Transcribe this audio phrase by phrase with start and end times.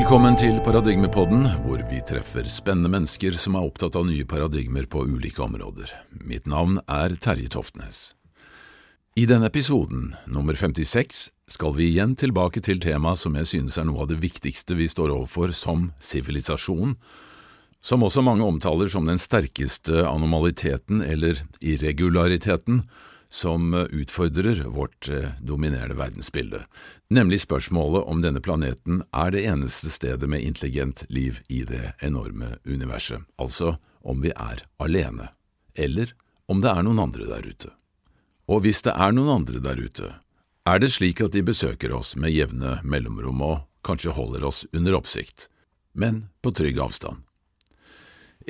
[0.00, 5.02] Velkommen til Paradigmepodden, hvor vi treffer spennende mennesker som er opptatt av nye paradigmer på
[5.04, 5.90] ulike områder.
[6.24, 8.14] Mitt navn er Terje Toftnes.
[9.20, 11.20] I denne episoden, nummer 56,
[11.52, 14.88] skal vi igjen tilbake til temaet som jeg synes er noe av det viktigste vi
[14.88, 16.96] står overfor som sivilisasjon,
[17.84, 22.86] som også mange omtaler som den sterkeste anomaliteten eller irregulariteten
[23.30, 26.64] som utfordrer vårt eh, dominerende verdensbilde,
[27.10, 32.56] nemlig spørsmålet om denne planeten er det eneste stedet med intelligent liv i det enorme
[32.66, 35.30] universet, altså om vi er alene,
[35.74, 36.12] eller
[36.50, 37.70] om det er noen andre der ute.
[38.50, 40.10] Og hvis det er noen andre der ute,
[40.66, 44.98] er det slik at de besøker oss med jevne mellomrom og kanskje holder oss under
[44.98, 45.46] oppsikt,
[45.94, 47.22] men på trygg avstand.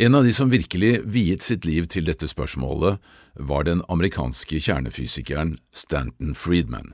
[0.00, 3.00] En av de som virkelig viet sitt liv til dette spørsmålet,
[3.40, 6.92] var den amerikanske kjernefysikeren Stanton Friedman.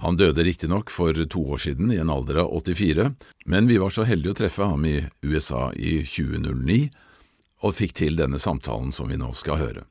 [0.00, 3.10] Han døde riktignok for to år siden, i en alder av 84,
[3.44, 6.88] men vi var så heldige å treffe ham i USA i 2009,
[7.60, 9.84] og fikk til denne samtalen som vi nå skal høre.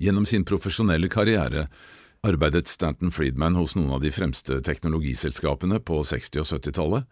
[0.00, 1.66] Gjennom sin profesjonelle karriere
[2.24, 7.10] arbeidet Stanton Friedman hos noen av de fremste teknologiselskapene på 60- og 70-tallet,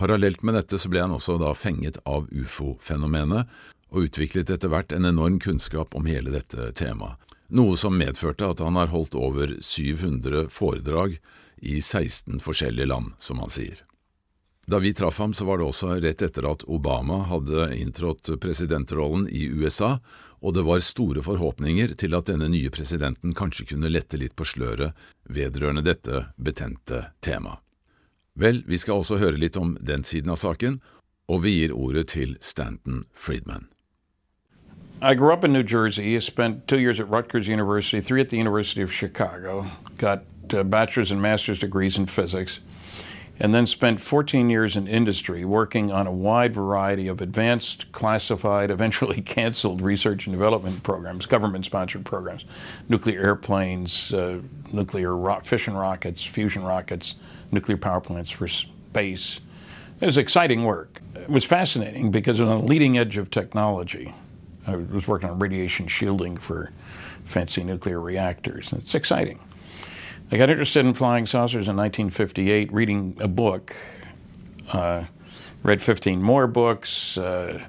[0.00, 3.48] Parallelt med dette ble han også da fenget av ufo-fenomenet,
[3.90, 7.18] og utviklet etter hvert en enorm kunnskap om hele dette temaet,
[7.50, 11.18] noe som medførte at han har holdt over 700 foredrag
[11.60, 13.82] i 16 forskjellige land, som han sier.
[14.70, 19.26] Da vi traff ham, så var det også rett etter at Obama hadde inntrådt presidentrollen
[19.28, 19.96] i USA,
[20.40, 24.46] og det var store forhåpninger til at denne nye presidenten kanskje kunne lette litt på
[24.46, 24.94] sløret
[25.28, 27.58] vedrørende dette betente temaet.
[28.38, 30.78] Vel, vi skal også høre litt om den siden av saken,
[31.28, 33.66] og vi gir ordet til Stanton Friedman.
[35.02, 36.14] I grew up in New Jersey.
[36.14, 40.62] I spent two years at Rutgers University, three at the University of Chicago, got uh,
[40.62, 42.60] bachelor's and master's degrees in physics,
[43.38, 48.70] and then spent 14 years in industry working on a wide variety of advanced, classified,
[48.70, 52.44] eventually canceled research and development programs, government sponsored programs,
[52.90, 54.40] nuclear airplanes, uh,
[54.70, 57.14] nuclear ro- fission rockets, fusion rockets,
[57.50, 59.40] nuclear power plants for space.
[59.98, 61.00] It was exciting work.
[61.14, 64.12] It was fascinating because it was on the leading edge of technology.
[64.66, 66.72] I was working on radiation shielding for
[67.24, 68.72] fancy nuclear reactors.
[68.72, 69.40] It's exciting.
[70.30, 73.74] I got interested in flying saucers in 1958, reading a book.
[74.72, 75.04] Uh,
[75.62, 77.18] read 15 more books.
[77.18, 77.66] Uh,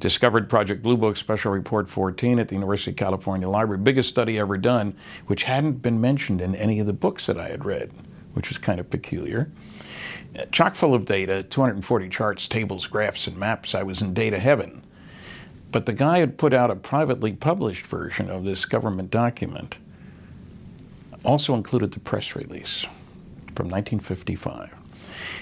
[0.00, 4.38] discovered Project Blue Book Special Report 14 at the University of California Library, biggest study
[4.38, 4.94] ever done,
[5.26, 7.90] which hadn't been mentioned in any of the books that I had read
[8.38, 9.50] which was kind of peculiar.
[10.52, 13.74] Chock full of data, 240 charts, tables, graphs, and maps.
[13.74, 14.84] I was in data heaven.
[15.70, 19.78] But the guy had put out a privately published version of this government document,
[21.24, 22.82] also included the press release
[23.54, 24.74] from 1955.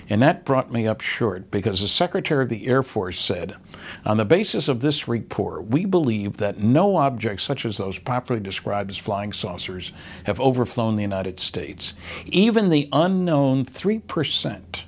[0.08, 3.56] And that brought me up short because the Secretary of the Air Force said,
[4.04, 8.42] on the basis of this report, we believe that no objects such as those popularly
[8.42, 9.92] described as flying saucers
[10.24, 11.94] have overflown the United States.
[12.26, 14.82] Even the unknown 3%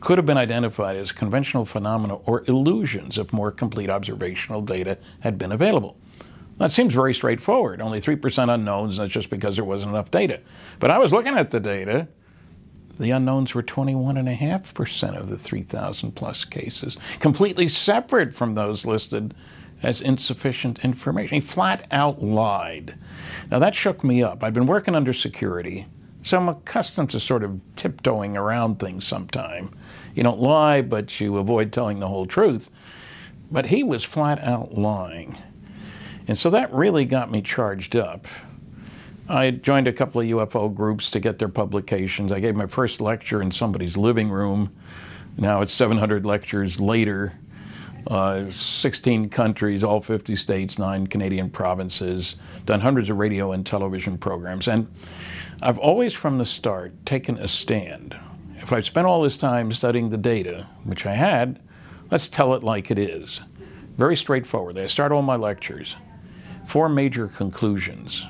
[0.00, 5.38] could have been identified as conventional phenomena or illusions if more complete observational data had
[5.38, 5.96] been available.
[6.58, 7.80] That seems very straightforward.
[7.80, 10.40] Only 3% unknowns, and that's just because there wasn't enough data.
[10.78, 12.08] But I was looking at the data,
[12.98, 19.34] the unknowns were 21.5% of the 3,000 plus cases, completely separate from those listed
[19.82, 21.36] as insufficient information.
[21.36, 22.98] He flat out lied.
[23.50, 24.42] Now that shook me up.
[24.42, 25.86] I'd been working under security,
[26.22, 29.70] so I'm accustomed to sort of tiptoeing around things sometime.
[30.14, 32.70] You don't lie, but you avoid telling the whole truth.
[33.50, 35.36] But he was flat out lying.
[36.26, 38.26] And so that really got me charged up.
[39.28, 42.32] I joined a couple of UFO groups to get their publications.
[42.32, 44.74] I gave my first lecture in somebody's living room.
[45.36, 47.38] Now it's 700 lectures later,
[48.06, 54.18] uh, 16 countries, all 50 states, nine Canadian provinces, done hundreds of radio and television
[54.18, 54.66] programs.
[54.66, 54.88] And
[55.62, 58.16] I've always from the start taken a stand.
[58.60, 61.60] If I've spent all this time studying the data, which I had,
[62.10, 63.40] let's tell it like it is.
[63.96, 64.78] Very straightforward.
[64.78, 65.96] I start all my lectures.
[66.66, 68.26] Four major conclusions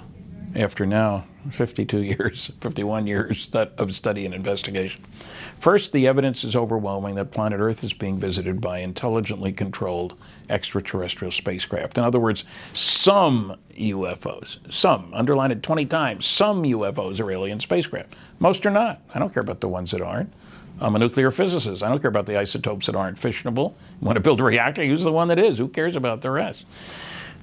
[0.55, 5.05] after now 52 years, 51 years of study and investigation.
[5.59, 10.19] First, the evidence is overwhelming that planet Earth is being visited by intelligently controlled
[10.49, 11.99] extraterrestrial spacecraft.
[11.99, 18.15] In other words, some UFOs, some, underline it 20 times, some UFOs are alien spacecraft.
[18.39, 19.01] Most are not.
[19.15, 20.33] I don't care about the ones that aren't.
[20.81, 21.83] I'm a nuclear physicist.
[21.83, 23.73] I don't care about the isotopes that aren't fissionable.
[24.01, 24.85] You want to build a reactor?
[24.85, 25.59] Use the one that is.
[25.59, 26.65] Who cares about the rest?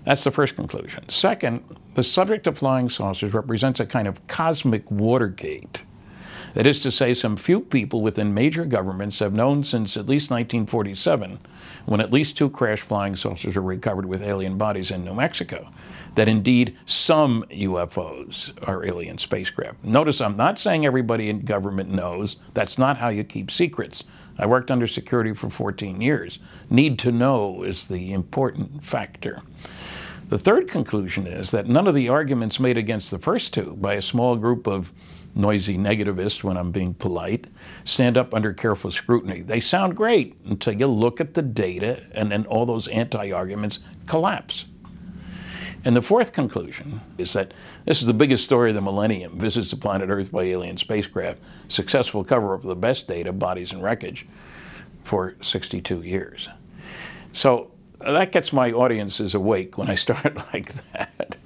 [0.05, 1.09] That's the first conclusion.
[1.09, 1.63] Second,
[1.95, 5.83] the subject of flying saucers represents a kind of cosmic Watergate.
[6.53, 10.31] That is to say, some few people within major governments have known since at least
[10.31, 11.39] 1947,
[11.85, 15.69] when at least two crash flying saucers were recovered with alien bodies in New Mexico,
[16.13, 19.83] that indeed some UFOs are alien spacecraft.
[19.83, 22.37] Notice I'm not saying everybody in government knows.
[22.53, 24.05] That's not how you keep secrets.
[24.37, 26.39] I worked under security for 14 years.
[26.69, 29.41] Need to know is the important factor.
[30.27, 33.93] The third conclusion is that none of the arguments made against the first two by
[33.93, 34.91] a small group of
[35.35, 37.47] noisy negativists, when I'm being polite,
[37.83, 39.41] stand up under careful scrutiny.
[39.41, 43.79] They sound great until you look at the data and then all those anti arguments
[44.07, 44.65] collapse.
[45.83, 47.53] And the fourth conclusion is that
[47.85, 51.37] this is the biggest story of the millennium visits to planet Earth by alien spacecraft,
[51.67, 54.25] successful cover up of the best data, bodies, and wreckage
[55.03, 56.49] for 62 years.
[57.33, 57.69] So
[58.13, 61.37] that gets my audiences awake when I start like that.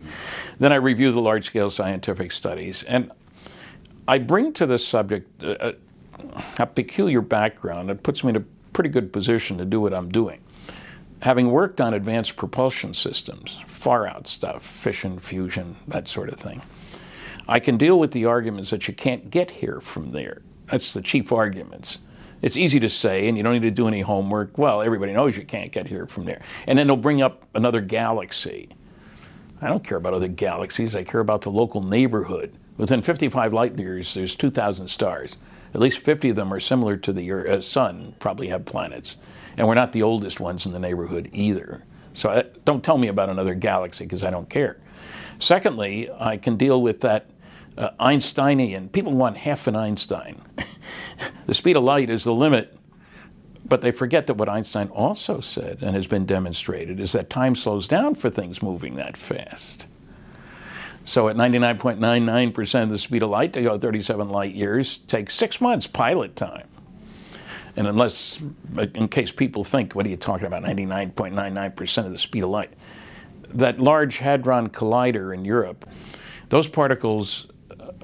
[0.59, 2.83] Then I review the large scale scientific studies.
[2.83, 3.11] And
[4.07, 5.75] I bring to this subject a,
[6.57, 10.09] a peculiar background that puts me in a pretty good position to do what I'm
[10.09, 10.41] doing
[11.21, 16.61] having worked on advanced propulsion systems, far out stuff, fission, fusion, that sort of thing,
[17.47, 20.41] I can deal with the arguments that you can't get here from there.
[20.67, 21.97] That's the chief arguments.
[22.41, 24.57] It's easy to say, and you don't need to do any homework.
[24.57, 26.41] Well, everybody knows you can't get here from there.
[26.67, 28.69] And then they'll bring up another galaxy.
[29.61, 32.53] I don't care about other galaxies, I care about the local neighborhood.
[32.77, 35.35] Within 55 light years, there's 2,000 stars.
[35.73, 39.17] At least 50 of them are similar to the uh, sun, probably have planets.
[39.57, 41.83] And we're not the oldest ones in the neighborhood either.
[42.13, 44.79] So uh, don't tell me about another galaxy because I don't care.
[45.39, 47.25] Secondly, I can deal with that
[47.77, 48.89] uh, Einsteinian.
[48.89, 50.41] People want half an Einstein.
[51.45, 52.75] the speed of light is the limit.
[53.65, 57.55] But they forget that what Einstein also said and has been demonstrated is that time
[57.55, 59.85] slows down for things moving that fast.
[61.03, 65.59] So at 99.99% of the speed of light to go 37 light years takes six
[65.61, 66.67] months pilot time.
[67.75, 68.39] And unless,
[68.93, 72.73] in case people think, what are you talking about, 99.99% of the speed of light?
[73.47, 75.87] That Large Hadron Collider in Europe,
[76.49, 77.47] those particles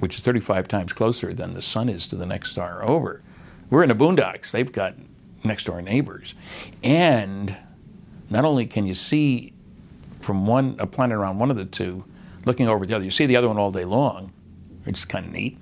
[0.00, 3.22] which is 35 times closer than the sun is to the next star over.
[3.68, 4.50] We're in the boondocks.
[4.50, 4.94] They've got
[5.44, 6.34] next door neighbors.
[6.82, 7.56] And
[8.30, 9.52] not only can you see
[10.20, 12.04] from one a planet around one of the two
[12.46, 14.32] looking over the other, you see the other one all day long,
[14.84, 15.58] which is kind of neat.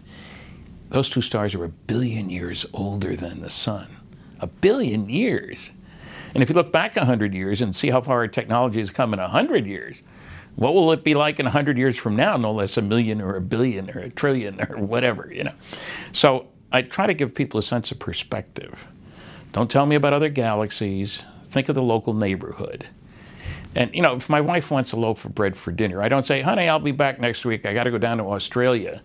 [0.90, 3.96] Those two stars are a billion years older than the sun.
[4.38, 5.72] A billion years.
[6.34, 9.12] And if you look back 100 years and see how far our technology has come
[9.12, 10.02] in 100 years,
[10.56, 12.36] what will it be like in 100 years from now?
[12.36, 15.54] No less a million or a billion or a trillion or whatever, you know.
[16.12, 18.86] So I try to give people a sense of perspective.
[19.52, 21.22] Don't tell me about other galaxies.
[21.44, 22.88] Think of the local neighborhood.
[23.74, 26.24] And, you know, if my wife wants a loaf of bread for dinner, I don't
[26.24, 27.66] say, honey, I'll be back next week.
[27.66, 29.02] I got to go down to Australia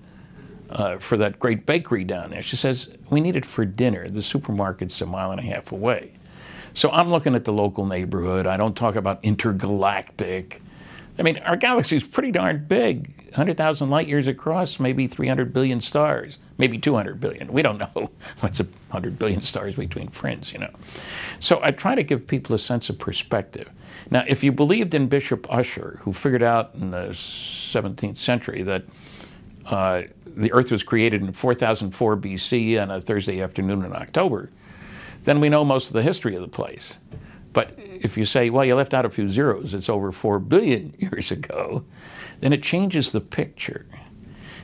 [0.70, 2.42] uh, for that great bakery down there.
[2.42, 4.08] She says, we need it for dinner.
[4.08, 6.14] The supermarket's a mile and a half away.
[6.74, 8.48] So I'm looking at the local neighborhood.
[8.48, 10.62] I don't talk about intergalactic.
[11.22, 15.80] I mean, our galaxy is pretty darn big 100,000 light years across, maybe 300 billion
[15.80, 17.54] stars, maybe 200 billion.
[17.54, 18.10] We don't know
[18.40, 20.72] what's 100 billion stars between friends, you know.
[21.40, 23.70] So I try to give people a sense of perspective.
[24.10, 28.86] Now, if you believed in Bishop Ussher, who figured out in the 17th century that
[29.68, 34.50] uh, the Earth was created in 4004 BC on a Thursday afternoon in October,
[35.26, 36.96] then we know most of the history of the place.
[37.54, 40.94] But if you say, well, you left out a few zeros, it's over 4 billion
[41.00, 41.84] years ago,
[42.40, 43.86] then it changes the picture.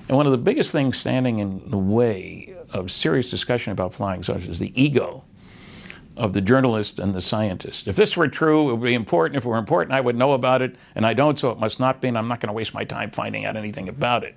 [0.07, 4.23] And one of the biggest things standing in the way of serious discussion about flying
[4.23, 5.23] saucers is the ego
[6.17, 7.87] of the journalist and the scientist.
[7.87, 9.37] If this were true, it would be important.
[9.37, 11.79] If it were important, I would know about it, and I don't, so it must
[11.79, 14.35] not be, and I'm not going to waste my time finding out anything about it.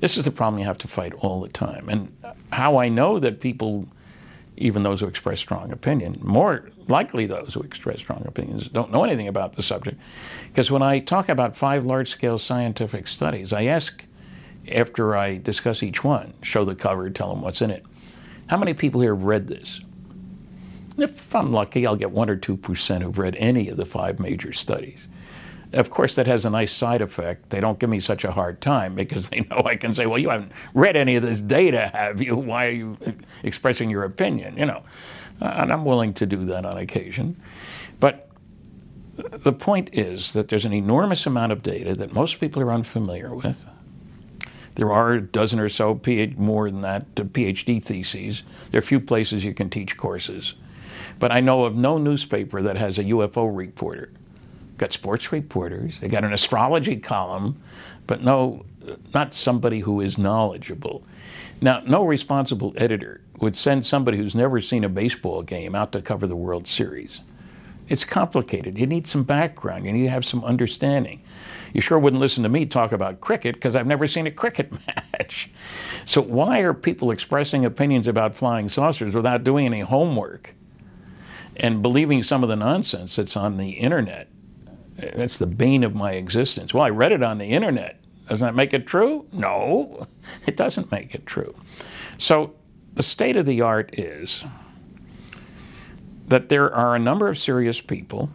[0.00, 1.88] This is the problem you have to fight all the time.
[1.88, 2.14] And
[2.52, 3.88] how I know that people,
[4.56, 9.04] even those who express strong opinion, more likely those who express strong opinions, don't know
[9.04, 10.00] anything about the subject.
[10.48, 14.04] Because when I talk about five large scale scientific studies, I ask
[14.72, 17.84] after I discuss each one, show the cover, tell them what's in it.
[18.48, 19.80] How many people here have read this?
[20.96, 24.52] If I'm lucky, I'll get 1 or 2% who've read any of the five major
[24.52, 25.08] studies.
[25.74, 27.50] Of course, that has a nice side effect.
[27.50, 30.18] They don't give me such a hard time because they know I can say, well,
[30.18, 32.36] you haven't read any of this data, have you?
[32.36, 32.96] Why are you
[33.42, 34.56] expressing your opinion?
[34.56, 34.84] You know,
[35.40, 37.40] and I'm willing to do that on occasion.
[37.98, 38.28] But
[39.16, 43.34] the point is that there's an enormous amount of data that most people are unfamiliar
[43.34, 43.66] with.
[44.76, 46.00] There are a dozen or so,
[46.36, 48.42] more than that, uh, PhD theses.
[48.70, 50.54] There are few places you can teach courses.
[51.18, 54.10] But I know of no newspaper that has a UFO reporter.
[54.84, 57.58] Got sports reporters, they got an astrology column,
[58.06, 58.66] but no,
[59.14, 61.06] not somebody who is knowledgeable.
[61.62, 66.02] Now, no responsible editor would send somebody who's never seen a baseball game out to
[66.02, 67.22] cover the World Series.
[67.88, 68.78] It's complicated.
[68.78, 69.86] You need some background.
[69.86, 71.22] You need to have some understanding.
[71.72, 74.70] You sure wouldn't listen to me talk about cricket because I've never seen a cricket
[74.86, 75.48] match.
[76.04, 80.54] So, why are people expressing opinions about flying saucers without doing any homework?
[81.56, 84.28] and believing some of the nonsense that's on the internet.
[84.96, 86.72] That's the bane of my existence.
[86.72, 88.00] Well, I read it on the internet.
[88.28, 89.26] Doesn't that make it true?
[89.32, 90.06] No,
[90.46, 91.54] it doesn't make it true.
[92.18, 92.54] So,
[92.94, 94.44] the state of the art is
[96.28, 98.30] that there are a number of serious people.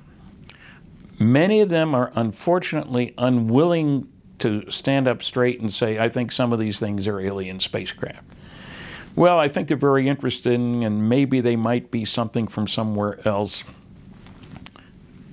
[1.18, 6.54] Many of them are unfortunately unwilling to stand up straight and say, I think some
[6.54, 8.24] of these things are alien spacecraft.
[9.16, 13.64] Well, I think they're very interesting, and maybe they might be something from somewhere else.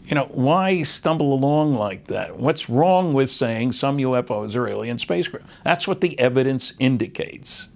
[0.07, 2.39] You know, why stumble along like that?
[2.39, 5.47] What's wrong with saying some UFOs are alien spacecraft?
[5.65, 7.67] That's what the evidence indicates.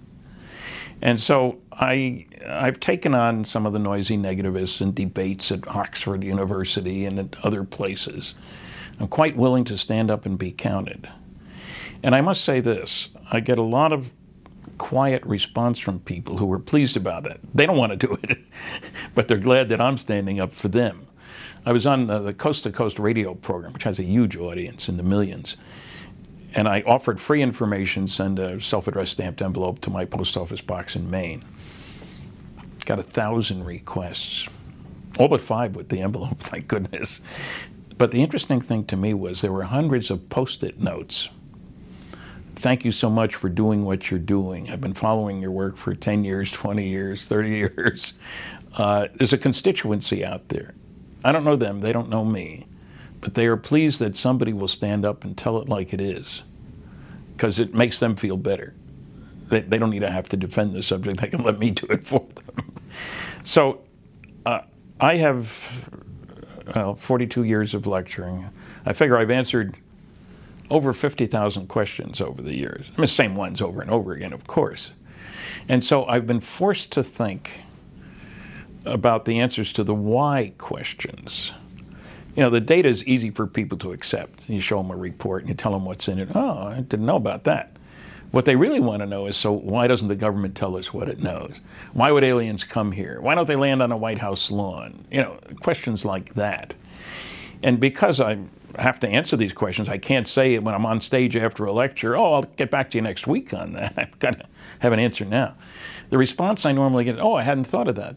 [1.01, 6.23] And so I, I've taken on some of the noisy negativists and debates at Oxford
[6.23, 8.33] University and at other places.
[8.99, 11.09] I'm quite willing to stand up and be counted.
[12.03, 14.11] And I must say this I get a lot of
[14.77, 17.39] quiet response from people who are pleased about it.
[17.53, 18.39] They don't want to do it,
[19.15, 21.07] but they're glad that I'm standing up for them.
[21.65, 24.97] I was on the Coast to Coast radio program, which has a huge audience in
[24.97, 25.57] the millions.
[26.55, 30.61] And I offered free information, send a self addressed stamped envelope to my post office
[30.61, 31.43] box in Maine.
[32.85, 34.49] Got a thousand requests,
[35.19, 37.21] all but five with the envelope, thank goodness.
[37.97, 41.29] But the interesting thing to me was there were hundreds of post it notes
[42.61, 44.69] thank you so much for doing what you're doing.
[44.69, 48.13] I've been following your work for 10 years, 20 years, 30 years.
[48.77, 50.75] Uh, there's a constituency out there.
[51.23, 52.67] I don't know them, they don't know me,
[53.19, 56.43] but they are pleased that somebody will stand up and tell it like it is
[57.33, 58.75] because it makes them feel better.
[59.47, 61.87] They, they don't need to have to defend the subject, they can let me do
[61.89, 62.71] it for them.
[63.43, 63.81] So
[64.45, 64.61] uh,
[64.99, 65.47] I have
[66.97, 68.49] 42 years of lecturing.
[68.85, 69.77] I figure I've answered
[70.69, 72.87] over 50,000 questions over the years.
[72.89, 74.91] I mean, the same ones over and over again, of course.
[75.67, 77.61] And so I've been forced to think
[78.85, 81.53] about the answers to the why questions.
[82.35, 84.49] You know, the data is easy for people to accept.
[84.49, 86.29] You show them a report and you tell them what's in it.
[86.33, 87.75] Oh, I didn't know about that.
[88.31, 91.09] What they really want to know is so why doesn't the government tell us what
[91.09, 91.59] it knows?
[91.91, 93.19] Why would aliens come here?
[93.19, 95.05] Why don't they land on a White House lawn?
[95.11, 96.73] You know, questions like that.
[97.61, 99.89] And because I'm have to answer these questions.
[99.89, 102.89] I can't say it when I'm on stage after a lecture, oh, I'll get back
[102.91, 103.93] to you next week on that.
[103.97, 104.45] I've got to
[104.79, 105.55] have an answer now.
[106.09, 108.15] The response I normally get, oh, I hadn't thought of that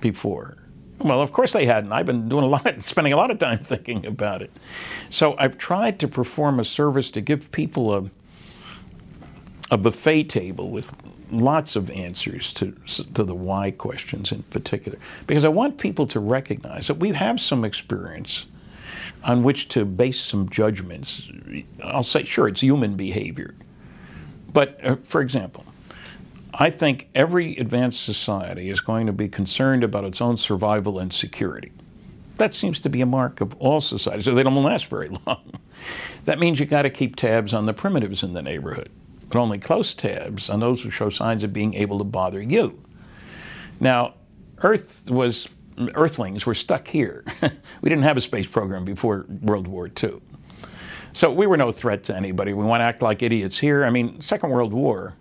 [0.00, 0.56] before.
[0.98, 1.92] Well, of course they hadn't.
[1.92, 4.50] I've been doing a lot, of, spending a lot of time thinking about it.
[5.10, 8.10] So I've tried to perform a service to give people a,
[9.70, 10.96] a buffet table with
[11.30, 12.76] lots of answers to,
[13.14, 17.40] to the why questions in particular, because I want people to recognize that we have
[17.40, 18.46] some experience
[19.24, 21.30] on which to base some judgments.
[21.82, 23.54] I'll say, sure, it's human behavior.
[24.52, 25.64] But uh, for example,
[26.56, 31.12] I think every advanced society is going to be concerned about its own survival and
[31.12, 31.72] security.
[32.36, 35.52] That seems to be a mark of all societies, so they don't last very long.
[36.24, 38.90] that means you got to keep tabs on the primitives in the neighborhood,
[39.28, 42.80] but only close tabs on those who show signs of being able to bother you.
[43.80, 44.14] Now,
[44.58, 47.24] Earth was Earthlings were stuck here.
[47.80, 50.20] we didn't have a space program before World War II.
[51.12, 52.52] So we were no threat to anybody.
[52.52, 53.84] We want to act like idiots here.
[53.84, 55.14] I mean, Second World War,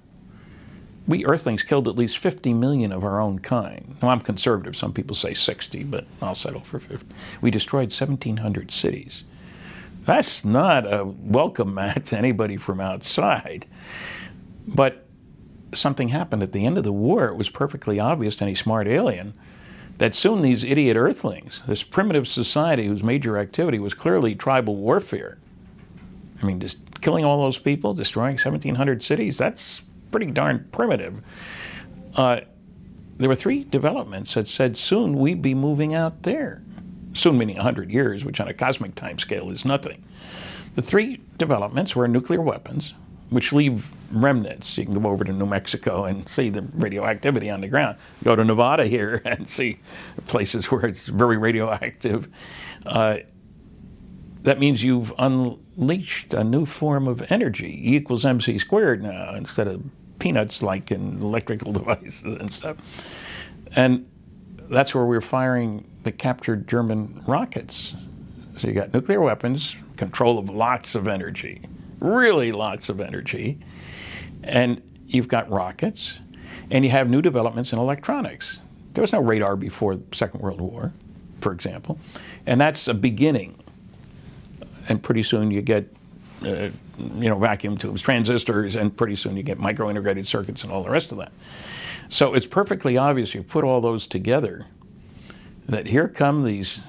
[1.07, 3.97] we Earthlings killed at least 50 million of our own kind.
[4.01, 4.75] Now, I'm conservative.
[4.75, 7.05] Some people say 60, but I'll settle for 50.
[7.41, 9.23] We destroyed 1,700 cities.
[10.05, 13.65] That's not a welcome mat to anybody from outside.
[14.67, 15.05] But
[15.73, 17.25] something happened at the end of the war.
[17.25, 19.33] It was perfectly obvious to any smart alien
[19.97, 25.37] that soon these idiot Earthlings, this primitive society whose major activity was clearly tribal warfare,
[26.41, 29.81] I mean, just killing all those people, destroying 1,700 cities, that's
[30.13, 31.21] pretty darn primitive.
[32.15, 32.41] Uh,
[33.17, 36.63] there were three developments that said soon we'd be moving out there.
[37.13, 40.03] Soon meaning 100 years, which on a cosmic timescale is nothing.
[40.75, 42.93] The three developments were nuclear weapons,
[43.29, 44.77] which leave remnants.
[44.77, 47.97] You can go over to New Mexico and see the radioactivity on the ground.
[48.23, 49.79] Go to Nevada here and see
[50.27, 52.27] places where it's very radioactive.
[52.85, 53.19] Uh,
[54.43, 57.91] that means you've unleashed a new form of energy.
[57.91, 59.83] E equals mc squared now instead of
[60.23, 62.77] peanuts like in electrical devices and stuff.
[63.75, 64.09] And
[64.69, 67.93] that's where we're firing the captured German rockets.
[68.55, 71.61] So you got nuclear weapons, control of lots of energy,
[71.99, 73.59] really lots of energy,
[74.41, 76.19] and you've got rockets,
[76.71, 78.61] and you have new developments in electronics.
[78.93, 80.93] There was no radar before the Second World War,
[81.41, 81.99] for example,
[82.45, 83.61] and that's a beginning
[84.87, 85.93] and pretty soon you get
[86.45, 90.71] uh, you know vacuum tubes, transistors, and pretty soon you get micro integrated circuits and
[90.71, 91.31] all the rest of that.
[92.09, 94.65] So it's perfectly obvious you put all those together
[95.65, 96.79] that here come these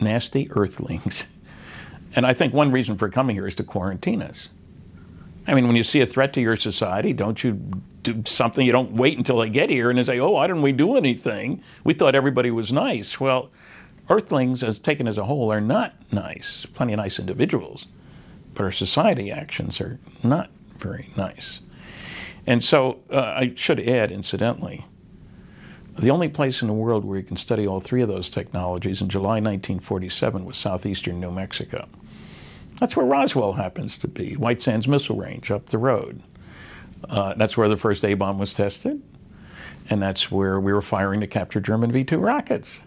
[0.00, 1.26] nasty earthlings.
[2.16, 4.48] And I think one reason for coming here is to quarantine us.
[5.46, 8.64] I mean, when you see a threat to your society, don't you do something?
[8.64, 10.96] You don't wait until they get here and they say, oh, why didn't we do
[10.96, 11.62] anything?
[11.84, 13.20] We thought everybody was nice.
[13.20, 13.50] Well,
[14.10, 16.66] Earthlings, as taken as a whole, are not nice.
[16.66, 17.86] Plenty of nice individuals,
[18.58, 21.60] but our society actions are not very nice.
[22.44, 24.84] And so uh, I should add, incidentally,
[25.96, 29.00] the only place in the world where you can study all three of those technologies
[29.00, 31.86] in July 1947 was southeastern New Mexico.
[32.80, 36.20] That's where Roswell happens to be, White Sands Missile Range up the road.
[37.08, 39.00] Uh, that's where the first A bomb was tested,
[39.88, 42.80] and that's where we were firing to capture German V 2 rockets.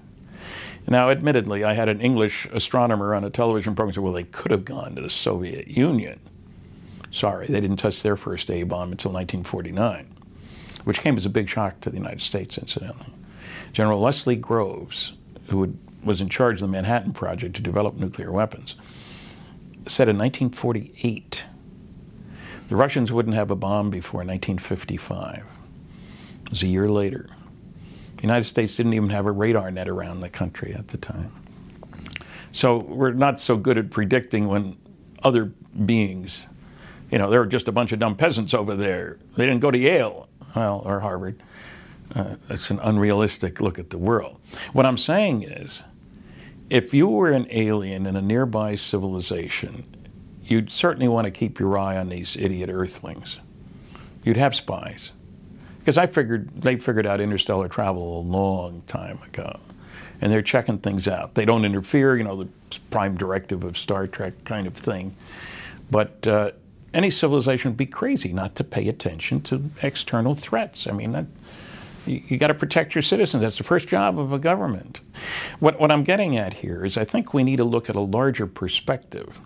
[0.87, 4.51] Now, admittedly, I had an English astronomer on a television program say, well, they could
[4.51, 6.19] have gone to the Soviet Union.
[7.11, 10.07] Sorry, they didn't test their first A bomb until 1949,
[10.83, 13.13] which came as a big shock to the United States, incidentally.
[13.73, 15.13] General Leslie Groves,
[15.49, 18.75] who would, was in charge of the Manhattan Project to develop nuclear weapons,
[19.87, 21.45] said in 1948
[22.71, 25.45] the Russians wouldn't have a bomb before 1955.
[26.45, 27.27] It was a year later.
[28.21, 31.31] The United States didn't even have a radar net around the country at the time.
[32.51, 34.77] So we're not so good at predicting when
[35.23, 35.45] other
[35.85, 36.45] beings,
[37.09, 39.17] you know, there were just a bunch of dumb peasants over there.
[39.35, 41.41] They didn't go to Yale, well, or Harvard.
[42.13, 44.39] Uh, it's an unrealistic look at the world.
[44.71, 45.81] What I'm saying is,
[46.69, 49.83] if you were an alien in a nearby civilization,
[50.43, 53.39] you'd certainly want to keep your eye on these idiot earthlings.
[54.23, 55.11] You'd have spies.
[55.81, 59.59] Because I figured they figured out interstellar travel a long time ago.
[60.21, 61.33] And they're checking things out.
[61.33, 62.47] They don't interfere, you know, the
[62.91, 65.15] prime directive of Star Trek kind of thing.
[65.89, 66.51] But uh,
[66.93, 70.85] any civilization would be crazy not to pay attention to external threats.
[70.85, 71.25] I mean, that,
[72.05, 73.41] you, you got to protect your citizens.
[73.41, 75.01] That's the first job of a government.
[75.59, 78.01] What, what I'm getting at here is I think we need to look at a
[78.01, 79.41] larger perspective.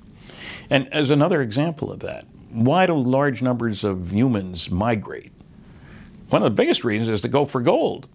[0.69, 5.31] And as another example of that, why do large numbers of humans migrate?
[6.29, 8.07] One of the biggest reasons is to go for gold.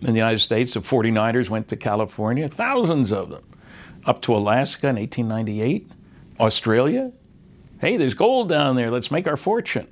[0.00, 3.44] In the United States, the 49ers went to California, thousands of them,
[4.06, 5.90] up to Alaska in 1898,
[6.38, 7.12] Australia.
[7.80, 9.88] Hey, there's gold down there, let's make our fortune.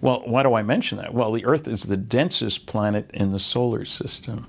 [0.00, 1.14] Well, why do I mention that?
[1.14, 4.46] Well, the Earth is the densest planet in the solar system.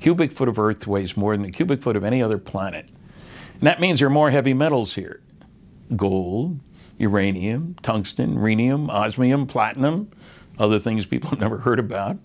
[0.00, 2.88] Cubic foot of Earth weighs more than a cubic foot of any other planet.
[3.54, 5.20] And that means there are more heavy metals here
[5.94, 6.58] gold,
[6.98, 10.10] uranium, tungsten, rhenium, osmium, platinum,
[10.58, 12.18] other things people have never heard about.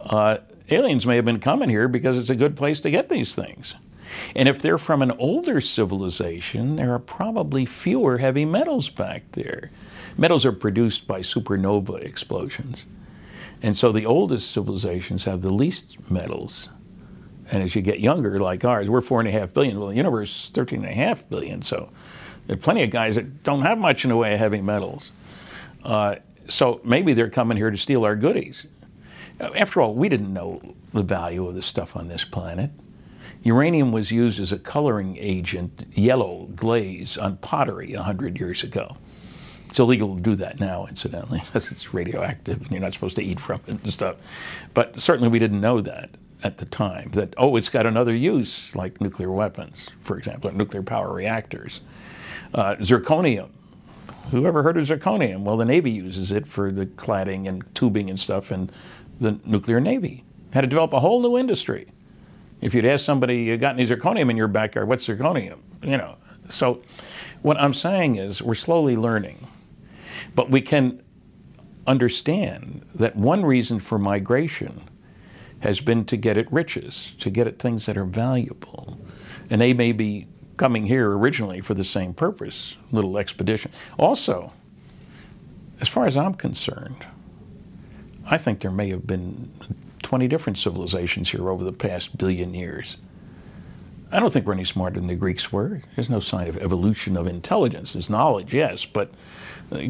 [0.00, 0.38] Uh,
[0.70, 3.74] aliens may have been coming here because it's a good place to get these things.
[4.36, 9.70] And if they're from an older civilization, there are probably fewer heavy metals back there.
[10.16, 12.86] Metals are produced by supernova explosions.
[13.62, 16.68] And so the oldest civilizations have the least metals.
[17.50, 19.78] And as you get younger, like ours, we're four and a half billion.
[19.78, 21.62] Well, the universe is 13 and a half billion.
[21.62, 21.90] So
[22.46, 25.12] there are plenty of guys that don't have much in the way of heavy metals.
[25.82, 26.16] Uh,
[26.48, 28.66] so maybe they're coming here to steal our goodies.
[29.40, 32.70] After all, we didn't know the value of the stuff on this planet.
[33.42, 38.96] Uranium was used as a coloring agent, yellow glaze, on pottery 100 years ago.
[39.66, 43.22] It's illegal to do that now, incidentally, because it's radioactive and you're not supposed to
[43.22, 44.16] eat from it and stuff.
[44.72, 46.10] But certainly we didn't know that
[46.42, 50.52] at the time that, oh, it's got another use, like nuclear weapons, for example, or
[50.52, 51.80] nuclear power reactors.
[52.54, 53.50] Uh, zirconium.
[54.30, 55.42] Who ever heard of zirconium?
[55.42, 58.70] Well, the Navy uses it for the cladding and tubing and stuff in
[59.20, 60.24] the nuclear Navy.
[60.52, 61.86] Had to develop a whole new industry.
[62.60, 64.88] If you'd ask somebody, you got any zirconium in your backyard?
[64.88, 65.58] What's zirconium?
[65.82, 66.16] You know.
[66.48, 66.82] So,
[67.42, 69.46] what I'm saying is, we're slowly learning,
[70.34, 71.02] but we can
[71.86, 74.82] understand that one reason for migration
[75.60, 78.98] has been to get at riches, to get at things that are valuable.
[79.50, 83.70] And they may be coming here originally for the same purpose, little expedition.
[83.98, 84.52] Also,
[85.80, 87.04] as far as I'm concerned,
[88.26, 89.50] I think there may have been
[90.02, 92.96] 20 different civilizations here over the past billion years.
[94.12, 95.82] I don't think we're any smarter than the Greeks were.
[95.96, 97.94] There's no sign of evolution of intelligence.
[97.94, 99.10] There's knowledge, yes, but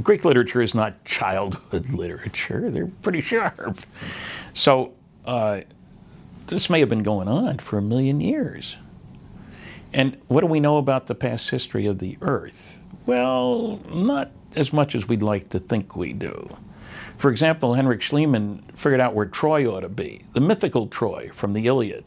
[0.02, 2.70] Greek literature is not childhood literature.
[2.70, 3.80] They're pretty sharp.
[4.54, 4.94] So
[5.26, 5.62] uh,
[6.46, 8.76] this may have been going on for a million years.
[9.94, 12.84] And what do we know about the past history of the Earth?
[13.06, 16.56] Well, not as much as we'd like to think we do.
[17.16, 21.52] For example, Heinrich Schliemann figured out where Troy ought to be, the mythical Troy from
[21.52, 22.04] the Iliad.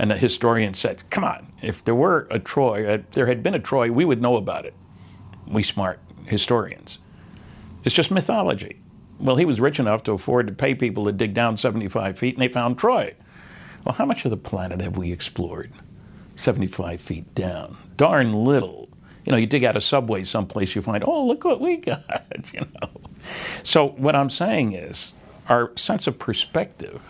[0.00, 3.42] And the historian said, Come on, if there were a Troy, uh, if there had
[3.42, 4.74] been a Troy, we would know about it.
[5.46, 6.98] We smart historians.
[7.84, 8.80] It's just mythology.
[9.20, 12.34] Well, he was rich enough to afford to pay people to dig down 75 feet,
[12.34, 13.14] and they found Troy.
[13.84, 15.70] Well, how much of the planet have we explored?
[16.36, 17.76] 75 feet down.
[17.96, 18.88] Darn little.
[19.24, 22.02] You know, you dig out a subway someplace, you find, oh, look what we got,
[22.52, 22.90] you know.
[23.62, 25.14] So, what I'm saying is,
[25.48, 27.00] our sense of perspective,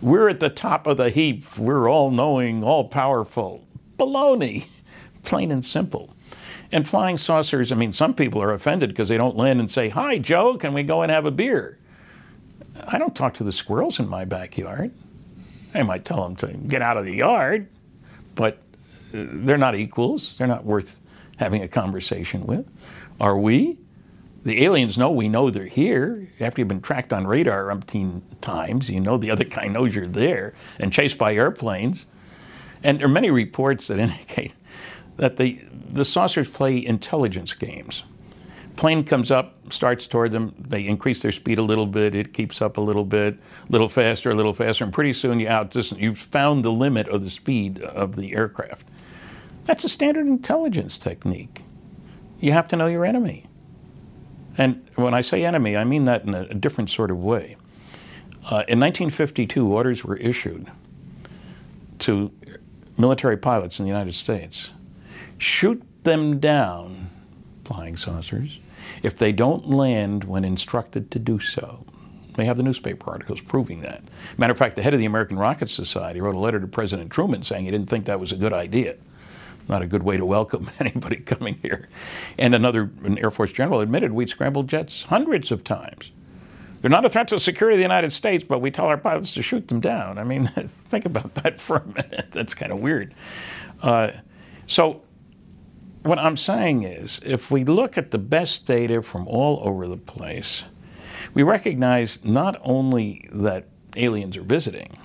[0.00, 1.56] we're at the top of the heap.
[1.56, 3.64] We're all knowing, all powerful.
[3.98, 4.66] Baloney,
[5.22, 6.14] plain and simple.
[6.70, 9.90] And flying saucers, I mean, some people are offended because they don't land and say,
[9.90, 11.78] Hi, Joe, can we go and have a beer?
[12.86, 14.92] I don't talk to the squirrels in my backyard.
[15.74, 17.68] I might tell them to get out of the yard,
[18.34, 18.54] but
[19.14, 20.34] uh, they're not equals.
[20.38, 20.98] They're not worth
[21.38, 22.70] having a conversation with.
[23.20, 23.78] Are we?
[24.44, 26.28] The aliens know we know they're here.
[26.40, 30.08] After you've been tracked on radar umpteen times, you know the other guy knows you're
[30.08, 32.06] there and chased by airplanes.
[32.82, 34.54] And there are many reports that indicate
[35.16, 38.02] that the, the saucers play intelligence games.
[38.76, 42.62] Plane comes up, starts toward them, they increase their speed a little bit, it keeps
[42.62, 43.34] up a little bit,
[43.68, 47.08] a little faster, a little faster, and pretty soon you outdistance, you've found the limit
[47.08, 48.86] of the speed of the aircraft.
[49.64, 51.62] That's a standard intelligence technique.
[52.40, 53.46] You have to know your enemy.
[54.58, 57.56] And when I say enemy, I mean that in a, different sort of way.
[58.44, 60.66] Uh, in 1952, orders were issued
[62.00, 62.32] to
[62.98, 64.72] military pilots in the United States
[65.42, 67.08] shoot them down,
[67.64, 68.60] flying saucers,
[69.02, 71.84] if they don't land when instructed to do so.
[72.34, 74.02] They have the newspaper articles proving that.
[74.38, 77.10] Matter of fact, the head of the American Rocket Society wrote a letter to President
[77.10, 78.96] Truman saying he didn't think that was a good idea.
[79.68, 81.88] Not a good way to welcome anybody coming here.
[82.38, 86.10] And another an Air Force general admitted we'd scrambled jets hundreds of times.
[86.80, 88.98] They're not a threat to the security of the United States, but we tell our
[88.98, 90.18] pilots to shoot them down.
[90.18, 92.28] I mean, think about that for a minute.
[92.32, 93.14] That's kind of weird.
[93.80, 94.10] Uh,
[94.66, 95.02] so
[96.02, 99.96] what I'm saying is, if we look at the best data from all over the
[99.96, 100.64] place,
[101.34, 104.96] we recognize not only that aliens are visiting,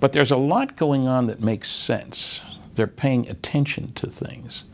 [0.00, 2.40] but there's a lot going on that makes sense.
[2.74, 4.64] They're paying attention to things.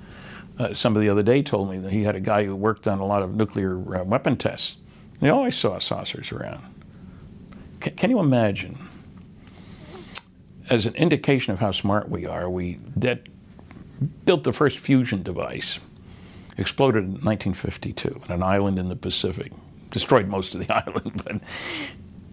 [0.59, 2.98] Uh, somebody the other day told me that he had a guy who worked on
[2.98, 4.76] a lot of nuclear uh, weapon tests.
[5.20, 6.62] He always saw saucers around.
[7.85, 8.78] C- can you imagine?
[10.68, 13.20] As an indication of how smart we are, we de-
[14.24, 15.78] built the first fusion device.
[16.56, 19.52] Exploded in 1952 on an island in the Pacific.
[19.90, 21.40] Destroyed most of the island, but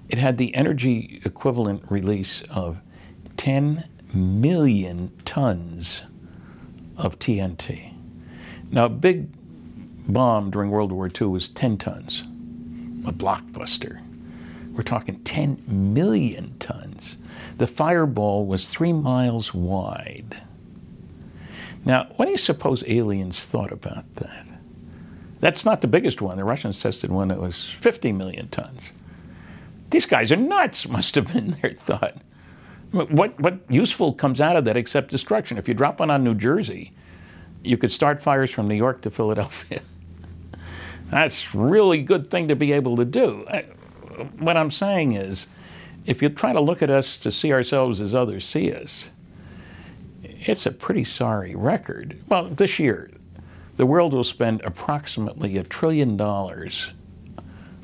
[0.10, 2.82] it had the energy equivalent release of
[3.38, 6.03] 10 million tons
[6.97, 7.93] of TNT.
[8.71, 9.30] Now, a big
[10.08, 12.21] bomb during World War II was 10 tons,
[13.06, 14.01] a blockbuster.
[14.71, 17.17] We're talking 10 million tons.
[17.58, 20.41] The fireball was three miles wide.
[21.88, 24.45] Now, what do you suppose aliens thought about that?
[25.39, 26.36] That's not the biggest one.
[26.36, 28.91] The Russians tested one that was 50 million tons.
[29.91, 32.17] These guys are nuts, must have been their thought.
[32.91, 35.58] What, what useful comes out of that except destruction?
[35.58, 36.91] If you drop one on New Jersey,
[37.63, 39.80] you could start fires from New York to Philadelphia.
[41.06, 43.45] That's really good thing to be able to do.
[44.39, 45.47] What I'm saying is,
[46.06, 49.10] if you try to look at us to see ourselves as others see us,
[50.39, 52.19] it's a pretty sorry record.
[52.28, 53.12] Well, this year,
[53.76, 56.91] the world will spend approximately a trillion dollars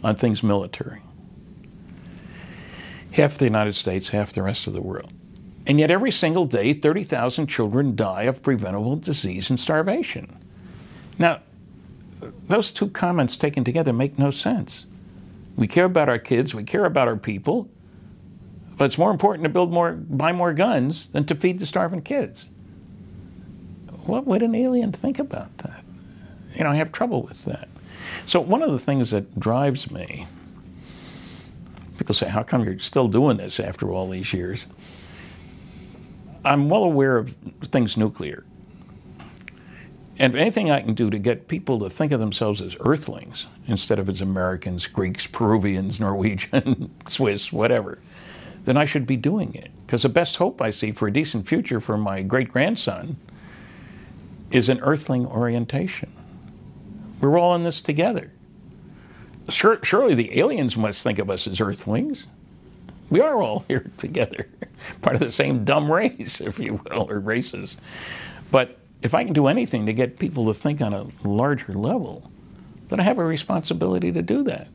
[0.03, 1.01] on things military.
[3.13, 5.11] Half the United States, half the rest of the world.
[5.65, 10.37] And yet, every single day, 30,000 children die of preventable disease and starvation.
[11.17, 11.39] Now,
[12.47, 14.85] those two comments taken together make no sense.
[15.55, 17.69] We care about our kids, we care about our people,
[18.83, 22.01] but it's more important to build more, buy more guns than to feed the starving
[22.01, 22.47] kids.
[24.05, 25.85] What would an alien think about that?
[26.53, 27.69] You know, I have trouble with that.
[28.25, 30.27] So, one of the things that drives me,
[31.97, 34.65] people say, How come you're still doing this after all these years?
[36.43, 38.43] I'm well aware of things nuclear.
[40.19, 43.97] And anything I can do to get people to think of themselves as earthlings instead
[43.97, 47.99] of as Americans, Greeks, Peruvians, Norwegian, Swiss, whatever,
[48.65, 49.71] then I should be doing it.
[49.85, 53.17] Because the best hope I see for a decent future for my great grandson
[54.51, 56.11] is an earthling orientation.
[57.19, 58.31] We're all in this together.
[59.49, 62.27] Sure, surely the aliens must think of us as earthlings.
[63.09, 64.47] We are all here together,
[65.01, 67.77] part of the same dumb race, if you will, or races.
[68.51, 72.31] But if I can do anything to get people to think on a larger level,
[72.87, 74.67] then I have a responsibility to do that.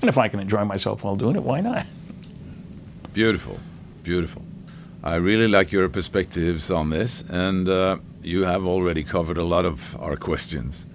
[0.00, 1.86] And if I can enjoy myself while doing it, why not?
[3.14, 3.60] Beautiful,
[4.02, 4.42] beautiful.
[5.04, 9.64] I really like your perspectives on this, and uh, you have already covered a lot
[9.64, 10.88] of our questions.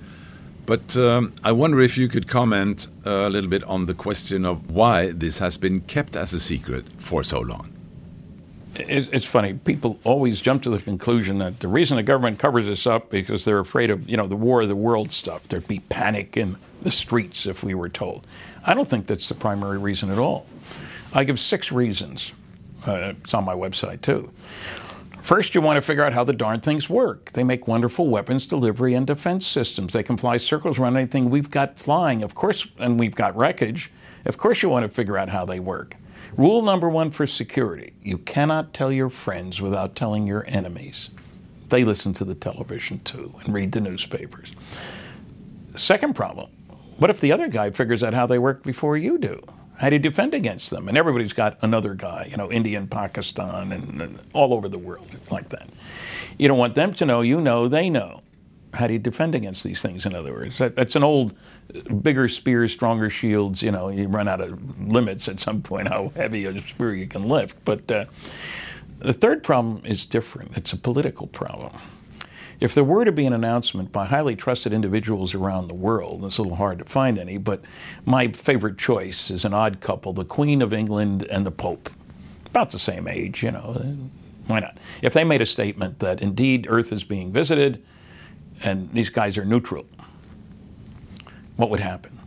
[0.65, 4.69] But um, I wonder if you could comment a little bit on the question of
[4.69, 7.73] why this has been kept as a secret for so long
[8.87, 9.53] it's funny.
[9.53, 13.45] People always jump to the conclusion that the reason the government covers this up because
[13.45, 15.43] they're afraid of, you know, the war of the world stuff.
[15.43, 18.25] There'd be panic in the streets if we were told.
[18.65, 20.45] I don't think that's the primary reason at all.
[21.13, 22.31] I give six reasons.
[22.87, 24.31] Uh, it's on my website too.
[25.19, 27.33] First, you want to figure out how the darn things work.
[27.33, 29.93] They make wonderful weapons delivery and defense systems.
[29.93, 33.91] They can fly circles around anything we've got flying, of course, and we've got wreckage.
[34.25, 35.95] Of course, you want to figure out how they work.
[36.37, 41.09] Rule number one for security you cannot tell your friends without telling your enemies.
[41.69, 44.53] They listen to the television too and read the newspapers.
[45.75, 46.49] Second problem
[46.97, 49.41] what if the other guy figures out how they work before you do?
[49.79, 50.89] How do you defend against them?
[50.89, 54.77] And everybody's got another guy, you know, India and Pakistan and, and all over the
[54.77, 55.69] world like that.
[56.37, 58.21] You don't want them to know you know they know.
[58.73, 60.57] How do you defend against these things, in other words?
[60.59, 61.33] That, that's an old
[62.03, 63.63] bigger spears, stronger shields.
[63.63, 67.07] You know, you run out of limits at some point how heavy a spear you
[67.07, 67.57] can lift.
[67.63, 68.05] But uh,
[68.99, 70.57] the third problem is different.
[70.57, 71.71] It's a political problem.
[72.59, 76.37] If there were to be an announcement by highly trusted individuals around the world, it's
[76.37, 77.61] a little hard to find any, but
[78.05, 81.89] my favorite choice is an odd couple, the Queen of England and the Pope.
[82.47, 83.97] About the same age, you know.
[84.47, 84.77] Why not?
[85.01, 87.81] If they made a statement that indeed Earth is being visited
[88.63, 89.85] and these guys are neutral,
[91.55, 92.19] what would happen?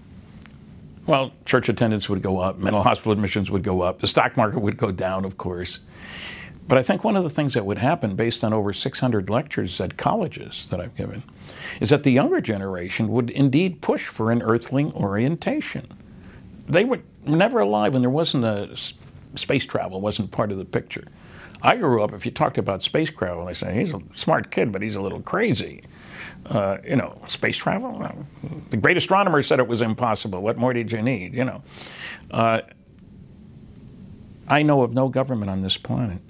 [1.07, 4.61] Well, church attendance would go up, mental hospital admissions would go up, the stock market
[4.61, 5.81] would go down, of course.
[6.68, 9.81] But I think one of the things that would happen, based on over 600 lectures
[9.81, 11.22] at colleges that I've given,
[11.81, 15.87] is that the younger generation would indeed push for an earthling orientation.
[16.68, 18.77] They were never alive when there wasn't a
[19.35, 21.05] space travel, wasn't part of the picture.
[21.62, 24.72] I grew up, if you talked about space travel, I say, he's a smart kid,
[24.72, 25.83] but he's a little crazy.
[26.46, 28.27] Uh, you know, space travel.
[28.70, 30.42] The great astronomer said it was impossible.
[30.42, 31.35] What more did you need?
[31.35, 31.62] You know,
[32.33, 32.62] uh,
[34.48, 36.20] I know of no government on this planet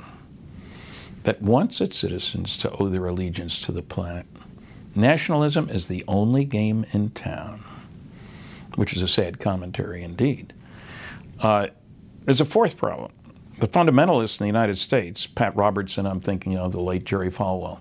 [1.24, 4.26] that wants its citizens to owe their allegiance to the planet.
[4.94, 7.64] Nationalism is the only game in town,
[8.74, 10.52] which is a sad commentary indeed.
[11.40, 11.68] Uh,
[12.24, 13.12] there's a fourth problem.
[13.58, 17.80] The fundamentalists in the United States, Pat Robertson, I'm thinking of the late Jerry Falwell,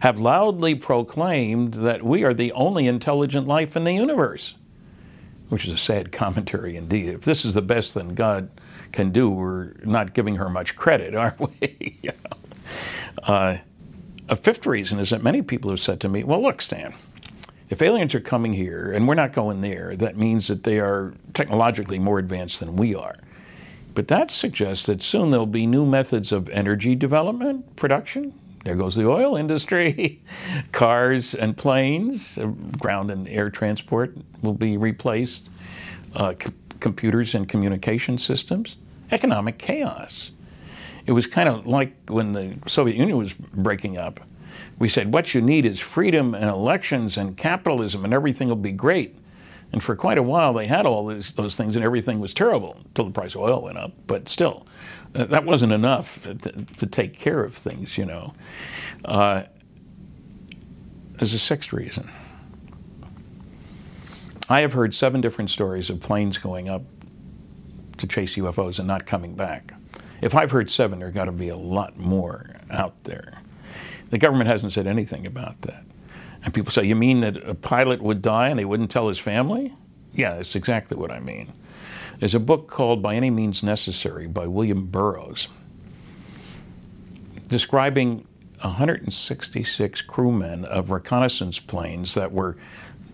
[0.00, 4.54] have loudly proclaimed that we are the only intelligent life in the universe,
[5.48, 7.10] which is a sad commentary indeed.
[7.10, 8.50] If this is the best that God
[8.92, 11.98] can do, we're not giving her much credit, are we?
[12.02, 12.37] you know?
[13.24, 13.58] Uh,
[14.28, 16.94] a fifth reason is that many people have said to me, well, look, Stan,
[17.68, 21.14] if aliens are coming here and we're not going there, that means that they are
[21.34, 23.16] technologically more advanced than we are.
[23.94, 28.32] But that suggests that soon there'll be new methods of energy development, production,
[28.64, 30.20] there goes the oil industry.
[30.72, 32.46] Cars and planes, uh,
[32.78, 35.48] ground and air transport will be replaced.
[36.14, 38.76] Uh, c- computers and communication systems.
[39.10, 40.32] Economic chaos.
[41.08, 44.20] It was kind of like when the Soviet Union was breaking up.
[44.78, 48.72] We said, what you need is freedom and elections and capitalism, and everything will be
[48.72, 49.16] great.
[49.72, 52.76] And for quite a while, they had all those, those things, and everything was terrible
[52.84, 53.92] until the price of oil went up.
[54.06, 54.66] But still,
[55.14, 58.34] uh, that wasn't enough to, to, take care of things, you know.
[59.04, 59.44] Uh,
[61.16, 62.10] there's a sixth reason.
[64.50, 66.82] I have heard seven different stories of planes going up
[67.96, 69.72] to chase UFOs and not coming back.
[70.20, 73.42] If I've heard seven, there got to be a lot more out there.
[74.10, 75.84] The government hasn't said anything about that.
[76.44, 79.18] And people say, You mean that a pilot would die and they wouldn't tell his
[79.18, 79.74] family?
[80.12, 81.52] Yeah, that's exactly what I mean.
[82.18, 85.48] There's a book called By Any Means Necessary by William Burrows
[87.48, 88.26] describing
[88.60, 92.56] 166 crewmen of reconnaissance planes that were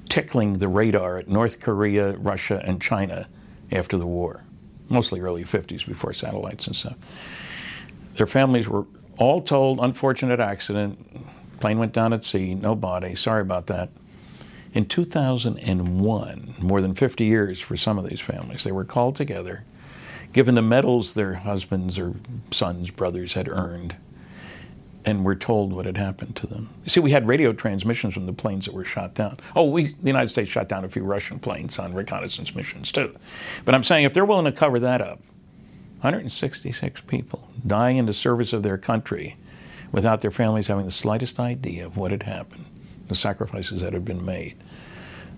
[0.09, 3.29] tickling the radar at North Korea, Russia, and China
[3.73, 4.45] after the war,
[4.88, 6.97] mostly early 50s before satellites and stuff.
[8.14, 8.87] Their families were
[9.18, 13.90] all told, unfortunate accident, plane went down at sea, no body, sorry about that.
[14.73, 19.64] In 2001, more than 50 years for some of these families, they were called together,
[20.33, 22.14] given the medals their husbands or
[22.51, 23.97] sons, brothers had earned,
[25.05, 26.71] and we were told what had happened to them.
[26.85, 29.38] You see, we had radio transmissions from the planes that were shot down.
[29.55, 33.14] Oh, we, the United States shot down a few Russian planes on reconnaissance missions too.
[33.64, 35.21] But I'm saying if they're willing to cover that up,
[36.01, 39.37] 166 people dying in the service of their country
[39.93, 42.64] without their families having the slightest idea of what had happened,
[43.09, 44.57] the sacrifices that had been made.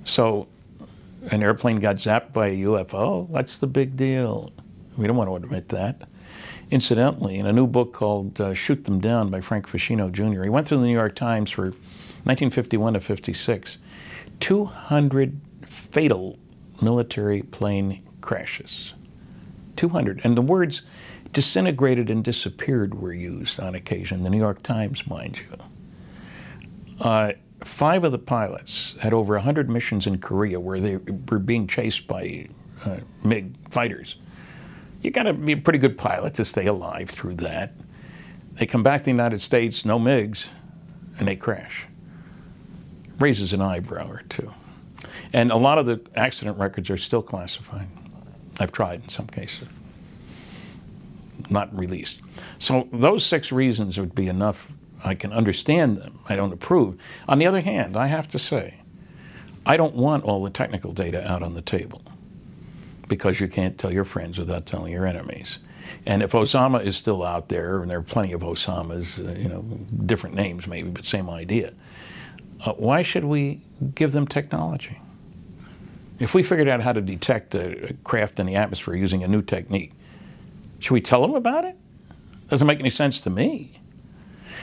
[0.05, 0.49] So,
[1.31, 3.29] an airplane got zapped by a UFO.
[3.29, 4.53] What's the big deal?
[4.97, 6.09] We don't want to admit that.
[6.71, 10.49] Incidentally, in a new book called uh, Shoot Them Down by Frank Feschino Jr., he
[10.49, 11.67] went through the New York Times for
[12.25, 13.79] 1951 to 56,
[14.41, 16.39] 200 fatal
[16.83, 18.95] military plane crashes.
[19.77, 20.21] 200.
[20.25, 20.83] And the words
[21.33, 25.57] disintegrated and disappeared were used on occasion, the New York Times, mind you.
[27.01, 31.69] Uh, five of the pilots had over 100 missions in Korea where they were being
[31.69, 32.49] chased by
[32.85, 34.17] uh, MiG fighters
[35.07, 37.73] you got to be a pretty good pilot to stay alive through that.
[38.55, 40.49] They come back to the United States, no MiGs,
[41.21, 41.87] and they crash.
[43.21, 44.53] Raises an eyebrow or two.
[45.33, 47.87] And a lot of the accident records are still classified.
[48.59, 49.69] I've tried in some cases,
[51.49, 52.21] not released.
[52.59, 54.73] So those six reasons would be enough.
[55.05, 56.19] I can understand them.
[56.29, 56.99] I don't approve.
[57.29, 58.81] On the other hand, I have to say,
[59.65, 62.03] I don't want all the technical data out on the table
[63.09, 65.59] because you can't tell your friends without telling your enemies.
[66.05, 69.49] And if Osama is still out there, and there are plenty of Osamas, uh, you
[69.49, 69.63] know,
[70.05, 71.73] different names maybe, but same idea,
[72.65, 73.61] uh, why should we
[73.95, 75.01] give them technology?
[76.19, 79.43] If we figured out how to detect a craft in the atmosphere using a new
[79.43, 79.93] technique,
[80.79, 81.77] should we tell them about it?
[82.49, 83.81] Doesn't make any sense to me.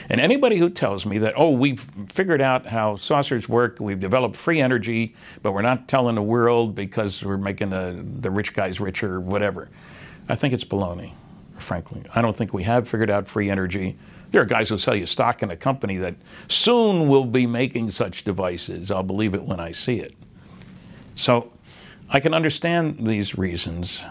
[0.08, 4.36] And anybody who tells me that, oh, we've figured out how saucers work, we've developed
[4.36, 8.80] free energy, but we're not telling the world because we're making the, the rich guys
[8.80, 9.70] richer whatever,
[10.28, 11.12] I think it's baloney,
[11.58, 12.02] frankly.
[12.14, 13.96] I don't think we have figured out free energy.
[14.30, 16.16] There are guys who sell you stock in a company that
[16.48, 18.90] soon will be making such devices.
[18.90, 20.14] I'll believe it when I see it.
[21.16, 21.52] So
[22.10, 24.02] I can understand these reasons,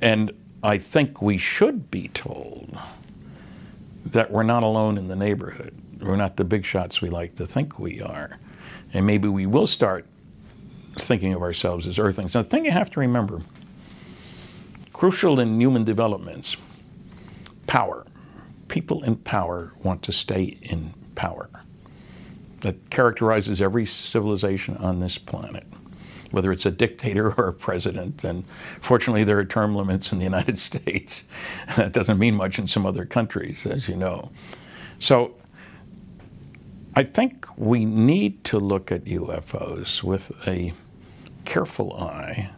[0.00, 2.78] and I think we should be told
[4.04, 5.74] that we're not alone in the neighborhood.
[6.00, 8.38] We're not the big shots we like to think we are.
[8.92, 10.06] And maybe we will start
[10.96, 12.34] thinking of ourselves as earthlings.
[12.34, 13.42] Now, the thing you have to remember
[14.92, 16.56] crucial in human developments
[17.66, 18.06] power.
[18.68, 21.48] People in power want to stay in power.
[22.60, 25.64] That characterizes every civilization on this planet
[26.30, 28.24] whether it's a dictator or a president.
[28.24, 28.44] And
[28.80, 31.24] fortunately, there are term limits in the United States.
[31.76, 34.30] that doesn't mean much in some other countries, as you know.
[34.98, 35.34] So
[36.94, 40.72] I think we need to look at UFOs with a
[41.44, 42.50] careful eye.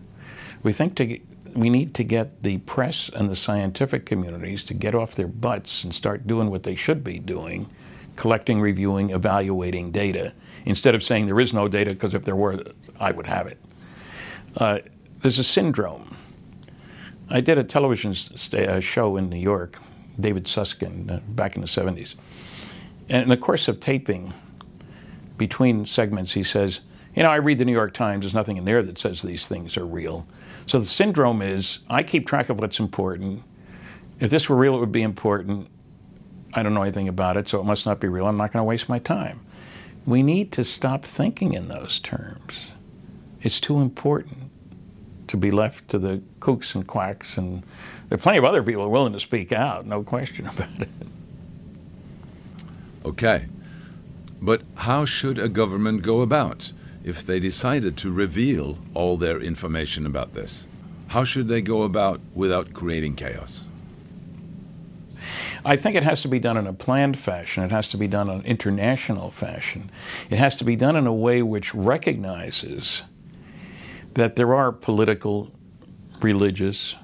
[0.62, 1.18] We think to,
[1.54, 5.84] we need to get the press and the scientific communities to get off their butts
[5.84, 7.68] and start doing what they should be doing
[8.16, 10.32] collecting, reviewing, evaluating data,
[10.64, 12.62] instead of saying there is no data because if there were,
[12.98, 13.58] I would have it.
[14.56, 14.80] Uh,
[15.20, 16.16] there's a syndrome.
[17.30, 18.14] I did a television
[18.52, 19.78] uh, show in New York,
[20.18, 22.14] David Susskind, uh, back in the 70s.
[23.08, 24.32] And in the course of taping,
[25.38, 26.80] between segments, he says,
[27.14, 29.46] You know, I read the New York Times, there's nothing in there that says these
[29.46, 30.26] things are real.
[30.66, 33.42] So the syndrome is I keep track of what's important.
[34.20, 35.68] If this were real, it would be important.
[36.54, 38.26] I don't know anything about it, so it must not be real.
[38.26, 39.40] I'm not going to waste my time.
[40.04, 42.71] We need to stop thinking in those terms.
[43.42, 44.50] It's too important
[45.28, 47.62] to be left to the kooks and quacks, and
[48.08, 50.88] there are plenty of other people willing to speak out, no question about it.
[53.04, 53.46] Okay.
[54.40, 56.72] But how should a government go about
[57.04, 60.66] if they decided to reveal all their information about this?
[61.08, 63.66] How should they go about without creating chaos?
[65.64, 67.62] I think it has to be done in a planned fashion.
[67.62, 69.90] It has to be done in an international fashion.
[70.28, 73.04] It has to be done in a way which recognizes
[74.14, 75.50] that there are political,
[76.20, 76.96] religious,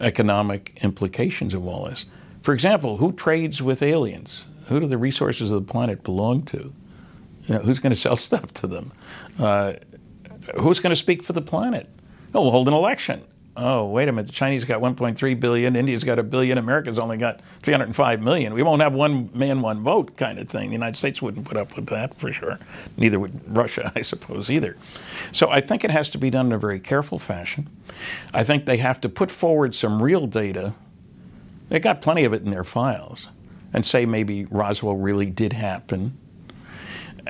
[0.00, 2.06] economic implications of all this.
[2.42, 4.44] For example, who trades with aliens?
[4.66, 6.72] Who do the resources of the planet belong to?
[7.46, 8.92] You know, who's going to sell stuff to them?
[9.38, 9.74] Uh,
[10.58, 11.88] who's going to speak for the planet?
[12.34, 13.24] Oh, we'll hold an election.
[13.56, 14.26] Oh, wait a minute.
[14.26, 15.74] The Chinese got 1.3 billion.
[15.74, 16.56] India's got a billion.
[16.56, 18.54] America's only got 305 million.
[18.54, 20.68] We won't have one man, one vote kind of thing.
[20.68, 22.58] The United States wouldn't put up with that for sure.
[22.96, 24.76] Neither would Russia, I suppose, either.
[25.32, 27.68] So I think it has to be done in a very careful fashion.
[28.32, 30.74] I think they have to put forward some real data.
[31.68, 33.28] They got plenty of it in their files,
[33.72, 36.16] and say maybe Roswell really did happen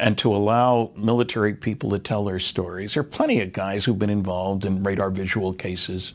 [0.00, 2.94] and to allow military people to tell their stories.
[2.94, 6.14] There are plenty of guys who've been involved in radar visual cases.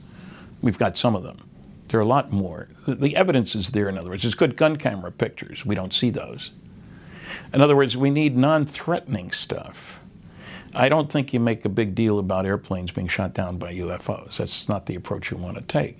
[0.60, 1.48] We've got some of them.
[1.90, 2.68] There are a lot more.
[2.88, 4.24] The, evidence is there, in other words.
[4.24, 5.68] There's good gun camera pictures.
[5.68, 6.50] We don't see those.
[7.54, 10.02] In other words, we need non threatening stuff.
[10.74, 14.38] I don't think you make a big deal about airplanes being shot down by UFOs.
[14.38, 16.00] That's not the approach you want to take.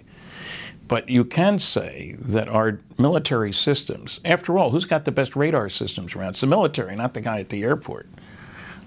[0.88, 5.68] But you can say that our military systems, after all, who's got the best radar
[5.70, 6.32] systems around?
[6.32, 8.08] It's the military, not the guy at the airport,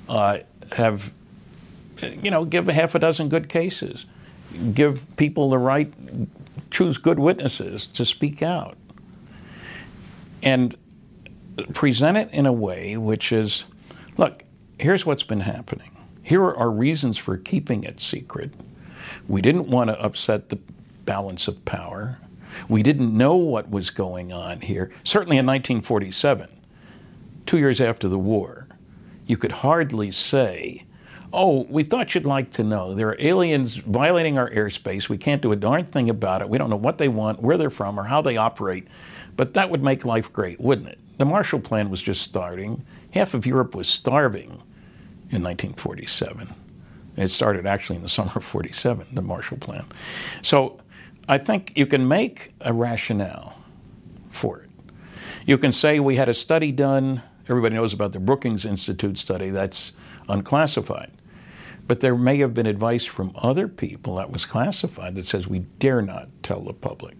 [0.08, 0.38] uh,
[0.72, 1.12] have,
[2.00, 4.06] you know, give a half a dozen good cases,
[4.74, 5.92] give people the right,
[6.70, 8.76] choose good witnesses to speak out,
[10.42, 10.76] and
[11.72, 13.64] present it in a way which is
[14.16, 14.44] look,
[14.78, 15.90] here's what's been happening.
[16.22, 18.52] Here are our reasons for keeping it secret.
[19.26, 20.58] We didn't want to upset the
[21.08, 22.18] balance of power.
[22.68, 24.90] We didn't know what was going on here.
[25.04, 26.50] Certainly in 1947,
[27.46, 28.68] two years after the war,
[29.26, 30.84] you could hardly say,
[31.32, 32.94] Oh, we thought you'd like to know.
[32.94, 35.08] There are aliens violating our airspace.
[35.08, 36.48] We can't do a darn thing about it.
[36.48, 38.86] We don't know what they want, where they're from, or how they operate.
[39.36, 40.98] But that would make life great, wouldn't it?
[41.18, 42.84] The Marshall Plan was just starting.
[43.12, 44.62] Half of Europe was starving
[45.30, 46.48] in 1947.
[47.16, 49.84] It started actually in the summer of 47, the Marshall Plan.
[50.40, 50.80] So
[51.28, 53.54] I think you can make a rationale
[54.30, 54.70] for it.
[55.44, 59.50] You can say we had a study done, everybody knows about the Brookings Institute study,
[59.50, 59.92] that's
[60.28, 61.10] unclassified.
[61.86, 65.60] But there may have been advice from other people that was classified that says we
[65.78, 67.16] dare not tell the public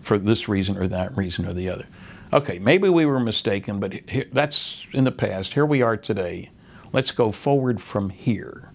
[0.00, 1.86] for this reason or that reason or the other.
[2.32, 5.52] Okay, maybe we were mistaken, but here, that's in the past.
[5.52, 6.50] Here we are today.
[6.92, 8.72] Let's go forward from here.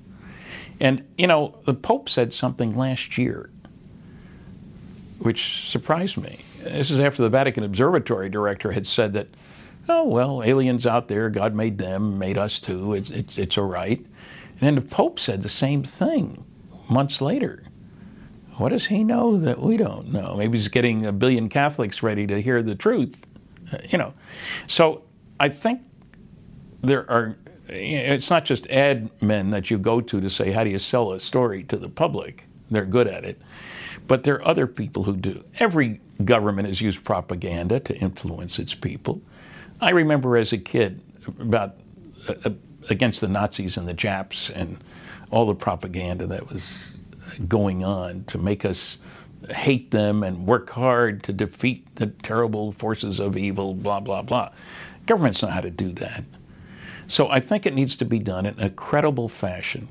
[0.80, 3.50] And, you know, the Pope said something last year
[5.20, 6.40] which surprised me.
[6.64, 9.28] This is after the Vatican Observatory director had said that,
[9.90, 13.66] oh, well, aliens out there, God made them, made us too, it's, it's, it's all
[13.66, 14.00] right.
[14.00, 16.44] And then the Pope said the same thing
[16.90, 17.64] months later.
[18.58, 20.36] What does he know that we don't know?
[20.36, 23.26] Maybe he's getting a billion Catholics ready to hear the truth,
[23.72, 24.16] uh, you know.
[24.66, 25.04] So
[25.40, 25.82] I think
[26.82, 27.38] there are,
[27.68, 31.12] it's not just ad men that you go to to say, how do you sell
[31.12, 32.46] a story to the public?
[32.70, 33.40] They're good at it.
[34.08, 35.44] But there are other people who do.
[35.60, 39.22] Every government has used propaganda to influence its people.
[39.82, 41.02] I remember as a kid
[41.40, 41.76] about
[42.28, 42.50] uh, uh,
[42.90, 44.78] against the Nazis and the Japs and
[45.30, 46.96] all the propaganda that was
[47.48, 48.98] going on to make us
[49.50, 54.50] hate them and work hard to defeat the terrible forces of evil, blah, blah, blah.
[55.06, 56.24] Governments know how to do that.
[57.08, 59.90] So I think it needs to be done in a credible fashion.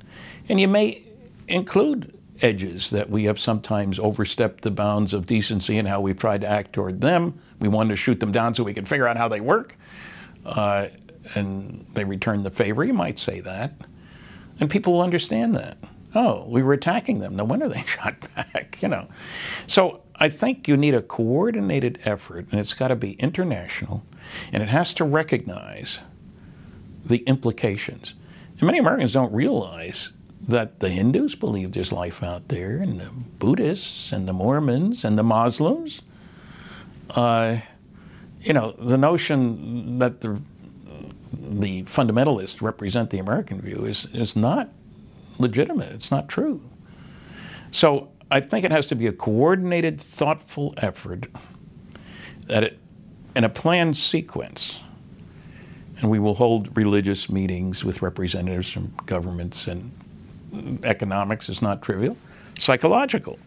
[0.48, 1.02] And you may
[1.48, 6.42] include edges that we have sometimes overstepped the bounds of decency and how we've tried
[6.42, 7.40] to act toward them.
[7.58, 9.76] We wanted to shoot them down so we could figure out how they work.
[10.44, 10.88] Uh,
[11.34, 13.72] and they return the favor, you might say that.
[14.60, 15.78] And people will understand that.
[16.14, 17.36] Oh, we were attacking them.
[17.36, 19.08] No wonder they shot back, you know.
[19.66, 24.02] So I think you need a coordinated effort, and it's got to be international,
[24.52, 26.00] and it has to recognize
[27.04, 28.14] the implications.
[28.58, 30.12] And many Americans don't realize
[30.48, 35.18] that the Hindus believe there's life out there, and the Buddhists, and the Mormons, and
[35.18, 36.02] the Muslims.
[37.10, 37.58] Uh,
[38.40, 40.40] you know, the notion that the,
[41.32, 44.70] the fundamentalists represent the American view is, is not
[45.38, 45.92] legitimate.
[45.92, 46.62] It's not true.
[47.72, 51.26] So I think it has to be a coordinated, thoughtful effort
[52.46, 52.78] that it,
[53.34, 54.80] in a planned sequence.
[55.98, 59.92] And we will hold religious meetings with representatives from governments and
[60.82, 62.16] economics is not trivial,
[62.58, 63.38] psychological.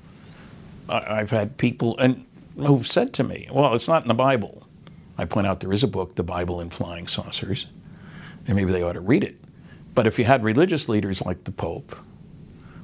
[0.88, 2.26] I've had people and
[2.58, 4.68] who've said to me, "Well, it's not in the Bible."
[5.18, 7.68] I point out there is a book, The Bible and Flying Saucers,
[8.48, 9.38] and maybe they ought to read it.
[9.94, 11.96] But if you had religious leaders like the Pope,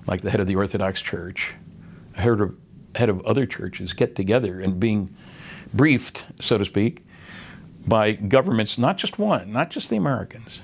[0.06, 1.54] like the head of the Orthodox Church,
[2.16, 2.56] head of,
[2.96, 5.16] head of other churches get together and being
[5.74, 7.04] briefed, so to speak,
[7.88, 10.62] by governments, not just one, not just the Americans,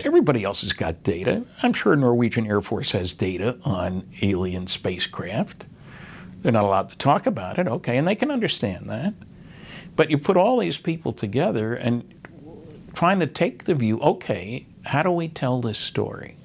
[0.00, 1.44] everybody else has got data.
[1.62, 5.66] I'm sure Norwegian Air Force has data on alien spacecraft.
[6.42, 9.14] They're not allowed to talk about it, okay, and they can understand that.
[9.96, 12.04] But you put all these people together and
[12.94, 16.36] trying to take the view, okay, how do we tell this story?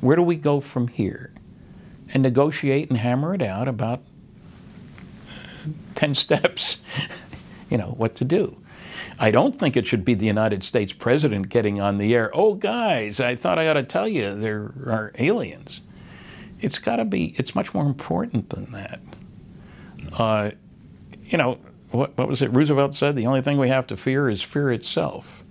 [0.00, 1.32] Where do we go from here?
[2.12, 4.02] And negotiate and hammer it out about
[5.94, 6.80] 10 steps,
[7.68, 8.59] you know, what to do.
[9.22, 12.30] I don't think it should be the United States president getting on the air.
[12.32, 15.82] Oh, guys, I thought I ought to tell you there are aliens.
[16.58, 19.00] It's got to be, it's much more important than that.
[20.14, 20.50] Uh,
[21.26, 21.58] you know,
[21.90, 23.14] what, what, was it Roosevelt said?
[23.14, 25.44] The only thing we have to fear is fear itself.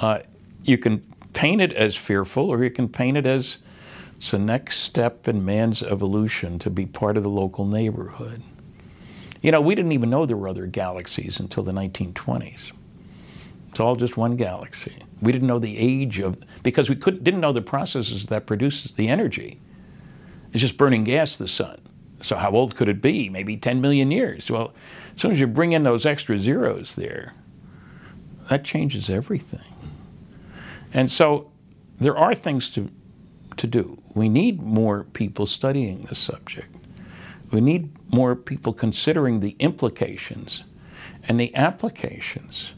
[0.00, 0.20] Uh,
[0.62, 1.00] you can
[1.32, 3.58] paint it as fearful, or you can paint it as
[4.18, 8.44] it's the next step in man's evolution to be part of the local neighborhood.
[9.42, 12.72] You know, we didn't even know there were other galaxies until the 1920s.
[13.70, 14.98] It's all just one galaxy.
[15.20, 18.94] We didn't know the age of, because we could, didn't know the processes that produces
[18.94, 19.58] the energy.
[20.52, 21.80] It's just burning gas, the sun.
[22.20, 23.28] So how old could it be?
[23.28, 24.48] Maybe 10 million years.
[24.50, 24.72] Well,
[25.14, 27.32] as soon as you bring in those extra zeros there,
[28.48, 29.72] that changes everything.
[30.94, 31.50] And so
[31.98, 32.90] there are things to,
[33.56, 34.00] to do.
[34.14, 36.76] We need more people studying this subject.
[37.50, 40.62] We need more people considering the implications
[41.28, 42.72] and the applications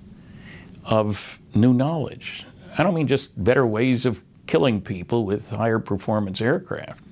[0.85, 2.47] of new knowledge.
[2.79, 7.03] I don't mean just better ways of killing people with higher performance aircraft.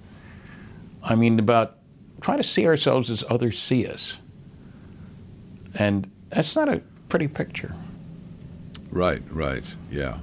[1.02, 1.78] I mean about
[2.20, 4.16] trying to see ourselves as others see us.
[5.78, 7.74] And that's not a pretty picture.
[8.90, 10.18] Right, right, yeah.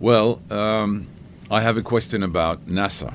[0.00, 1.06] Well, um,
[1.50, 3.14] I have a question about NASA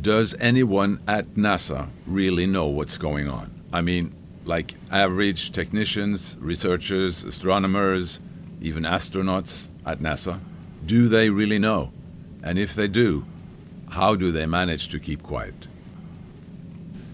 [0.00, 3.50] does anyone at NASA really know what's going on?
[3.72, 4.14] I mean,
[4.44, 8.20] like average technicians, researchers, astronomers,
[8.60, 10.40] even astronauts at NASA,
[10.84, 11.92] do they really know?
[12.42, 13.24] And if they do,
[13.90, 15.54] how do they manage to keep quiet?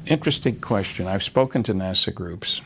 [0.07, 1.07] Interesting question.
[1.07, 2.61] I've spoken to NASA groups.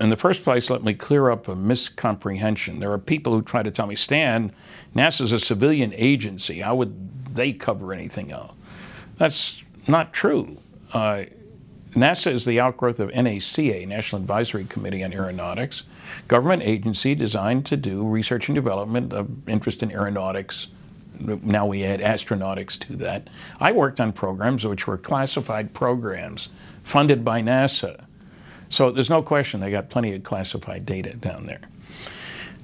[0.00, 2.80] In the first place, let me clear up a miscomprehension.
[2.80, 4.52] There are people who try to tell me, Stan,
[4.94, 6.60] NASA's a civilian agency.
[6.60, 8.52] How would they cover anything else?
[9.16, 10.58] That's not true.
[10.92, 11.24] Uh,
[11.94, 15.84] NASA is the outgrowth of NACA, National Advisory Committee on Aeronautics,
[16.26, 20.68] government agency designed to do research and development of interest in aeronautics.
[21.20, 23.30] Now we add astronautics to that.
[23.60, 26.48] I worked on programs which were classified programs
[26.82, 28.06] funded by NASA.
[28.68, 31.60] So there's no question they got plenty of classified data down there.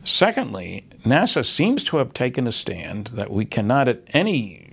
[0.02, 4.69] Secondly, NASA seems to have taken a stand that we cannot at any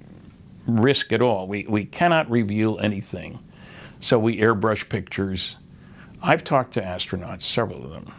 [0.67, 1.47] risk at all.
[1.47, 3.39] We, we cannot reveal anything.
[3.99, 5.55] So we airbrush pictures.
[6.21, 8.13] I've talked to astronauts, several of them.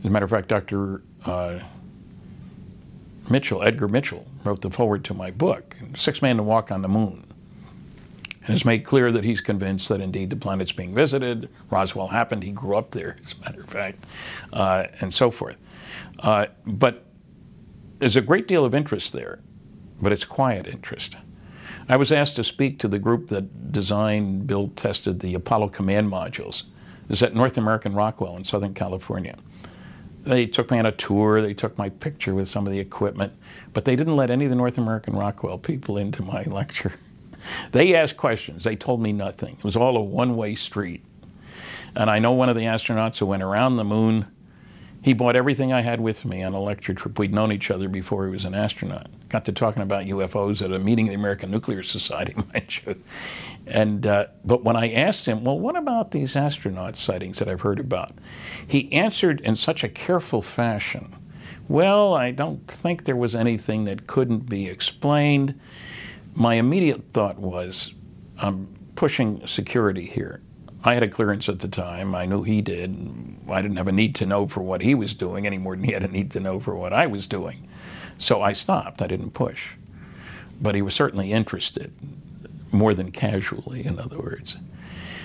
[0.00, 1.02] As a matter of fact, Dr.
[1.24, 1.60] Uh,
[3.30, 6.88] Mitchell, Edgar Mitchell, wrote the foreword to my book, Six Man to Walk on the
[6.88, 7.24] Moon,
[8.40, 11.48] and has made clear that he's convinced that indeed the planet's being visited.
[11.70, 14.04] Roswell happened, he grew up there, as a matter of fact,
[14.52, 15.56] uh, and so forth.
[16.18, 17.04] Uh, but
[18.00, 19.38] there's a great deal of interest there,
[20.00, 21.14] but it's quiet interest.
[21.92, 26.10] I was asked to speak to the group that designed, built, tested the Apollo command
[26.10, 26.62] modules.
[27.10, 29.36] It's at North American Rockwell in Southern California.
[30.22, 33.34] They took me on a tour, they took my picture with some of the equipment,
[33.74, 36.94] but they didn't let any of the North American Rockwell people into my lecture.
[37.72, 39.56] They asked questions, they told me nothing.
[39.58, 41.04] It was all a one way street.
[41.94, 44.28] And I know one of the astronauts who went around the moon
[45.02, 47.18] he bought everything I had with me on a lecture trip.
[47.18, 49.08] We'd known each other before he was an astronaut.
[49.28, 53.02] Got to talking about UFOs at a meeting of the American Nuclear Society, mind you.
[53.66, 57.62] And uh, but when I asked him, well, what about these astronaut sightings that I've
[57.62, 58.12] heard about?
[58.64, 61.16] He answered in such a careful fashion.
[61.68, 65.58] Well, I don't think there was anything that couldn't be explained.
[66.34, 67.94] My immediate thought was,
[68.38, 70.42] I'm pushing security here.
[70.84, 72.14] I had a clearance at the time.
[72.14, 72.96] I knew he did.
[73.48, 75.84] I didn't have a need to know for what he was doing any more than
[75.84, 77.68] he had a need to know for what I was doing.
[78.18, 79.00] So I stopped.
[79.00, 79.74] I didn't push.
[80.60, 81.92] But he was certainly interested,
[82.72, 84.56] more than casually, in other words.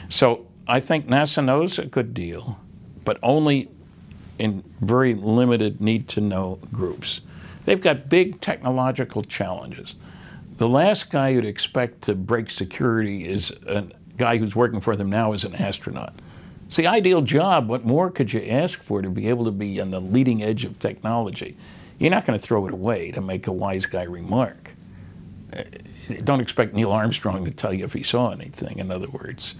[0.09, 2.59] So I think NASA knows a good deal,
[3.03, 3.69] but only
[4.37, 7.21] in very limited need to know groups.
[7.65, 9.95] They've got big technological challenges.
[10.57, 15.09] The last guy you'd expect to break security is an guy who's working for them
[15.09, 16.13] now is an astronaut.
[16.65, 17.69] It's the ideal job.
[17.69, 20.65] What more could you ask for to be able to be on the leading edge
[20.65, 21.55] of technology?
[21.99, 24.75] You're not going to throw it away to make a wise guy remark.
[25.53, 25.63] Uh,
[26.23, 29.55] don't expect Neil Armstrong to tell you if he saw anything, in other words.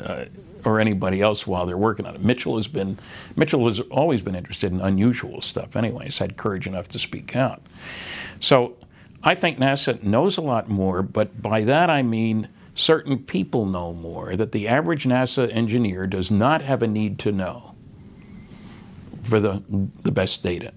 [0.00, 0.26] uh,
[0.64, 2.22] or anybody else while they're working on it.
[2.24, 2.98] Mitchell has been
[3.36, 5.76] Mitchell has always been interested in unusual stuff.
[5.76, 7.62] Anyway, he's had courage enough to speak out.
[8.40, 8.76] So
[9.22, 12.48] I think NASA knows a lot more, but by that I mean
[12.78, 14.36] certain people know more.
[14.36, 17.74] That the average NASA engineer does not have a need to know
[19.22, 19.62] for the
[20.02, 20.72] the best data.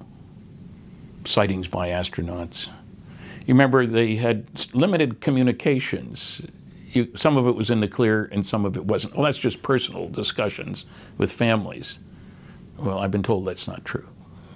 [1.26, 2.68] Sightings by astronauts.
[3.46, 6.42] You remember they had limited communications
[6.94, 9.16] you, some of it was in the clear and some of it wasn't.
[9.16, 10.86] Well, that's just personal discussions
[11.18, 11.98] with families.
[12.78, 14.08] Well, I've been told that's not true.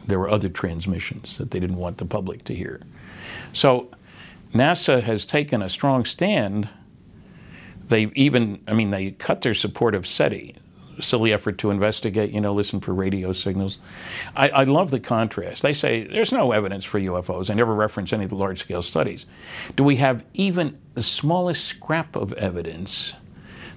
[0.06, 2.82] There were other transmissions that they didn't want the public to hear.
[3.54, 3.90] So
[4.54, 6.70] NASA has taken a strong stand.
[7.88, 10.56] They even, I mean, they cut their support of SETI
[11.02, 13.78] silly effort to investigate, you know, listen for radio signals.
[14.36, 15.62] I, I, love the contrast.
[15.62, 17.48] They say there's no evidence for UFOs.
[17.48, 19.26] They never reference any of the large scale studies.
[19.76, 23.14] Do we have even the smallest scrap of evidence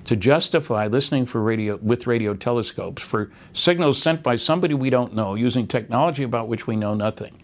[0.05, 5.15] to justify listening for radio with radio telescopes for signals sent by somebody we don't
[5.15, 7.43] know using technology about which we know nothing?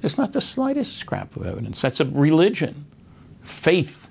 [0.00, 1.80] There's not the slightest scrap of evidence.
[1.80, 2.86] That's a religion,
[3.42, 4.07] faith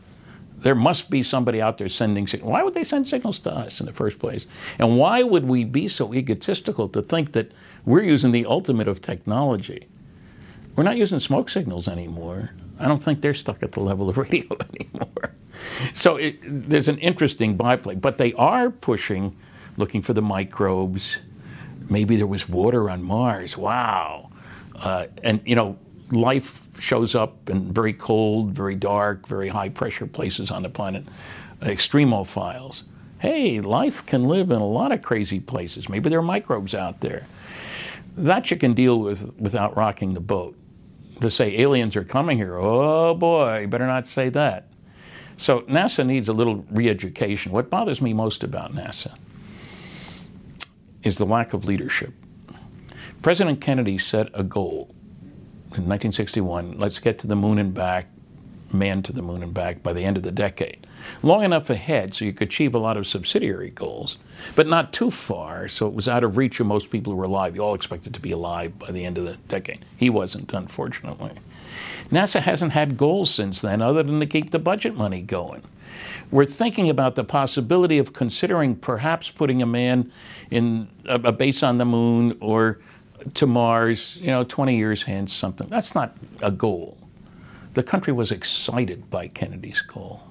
[0.58, 2.51] there must be somebody out there sending signals.
[2.51, 4.47] Why would they send signals to us in the first place?
[4.80, 7.51] And why would we be so egotistical to think that
[7.86, 9.88] we're using the ultimate of technology?
[10.76, 12.51] We're not using smoke signals anymore.
[12.80, 15.36] I don't think they're stuck at the level of radio anymore.
[15.93, 19.36] So it, there's an interesting byplay, but they are pushing,
[19.76, 21.22] looking for the microbes.
[21.89, 23.58] Maybe there was water on Mars.
[23.58, 24.30] Wow.
[24.76, 25.78] Uh, and, you know,
[26.12, 31.05] life shows up in very cold, very dark, very high pressure places on the planet,
[31.62, 32.84] extremophiles.
[33.20, 35.89] Hey, life can live in a lot of crazy places.
[35.89, 37.26] Maybe there are microbes out there.
[38.16, 40.55] That you can deal with without rocking the boat.
[41.22, 44.68] To say aliens are coming here, oh boy, better not say that.
[45.36, 47.51] So NASA needs a little re education.
[47.51, 49.18] What bothers me most about NASA
[51.03, 52.14] is the lack of leadership.
[53.22, 54.93] President Kennedy set a goal
[55.76, 58.07] in 1961, let's get to the moon and back,
[58.72, 60.88] man to the moon and back by the end of the decade.
[61.22, 64.18] Long enough ahead so you could achieve a lot of subsidiary goals,
[64.55, 67.26] but not too far so it was out of reach of most people who were
[67.26, 67.55] alive.
[67.55, 69.86] You all expected to be alive by the end of the decade.
[69.95, 71.32] He wasn't, unfortunately.
[72.09, 75.63] NASA hasn't had goals since then other than to keep the budget money going.
[76.32, 80.11] We're thinking about the possibility of considering perhaps putting a man
[80.51, 82.80] in a, a base on the moon or
[83.36, 85.67] to Mars, you know, 20 years hence, something.
[85.69, 86.97] That's not a goal.
[87.73, 90.23] The country was excited by Kennedy's goal.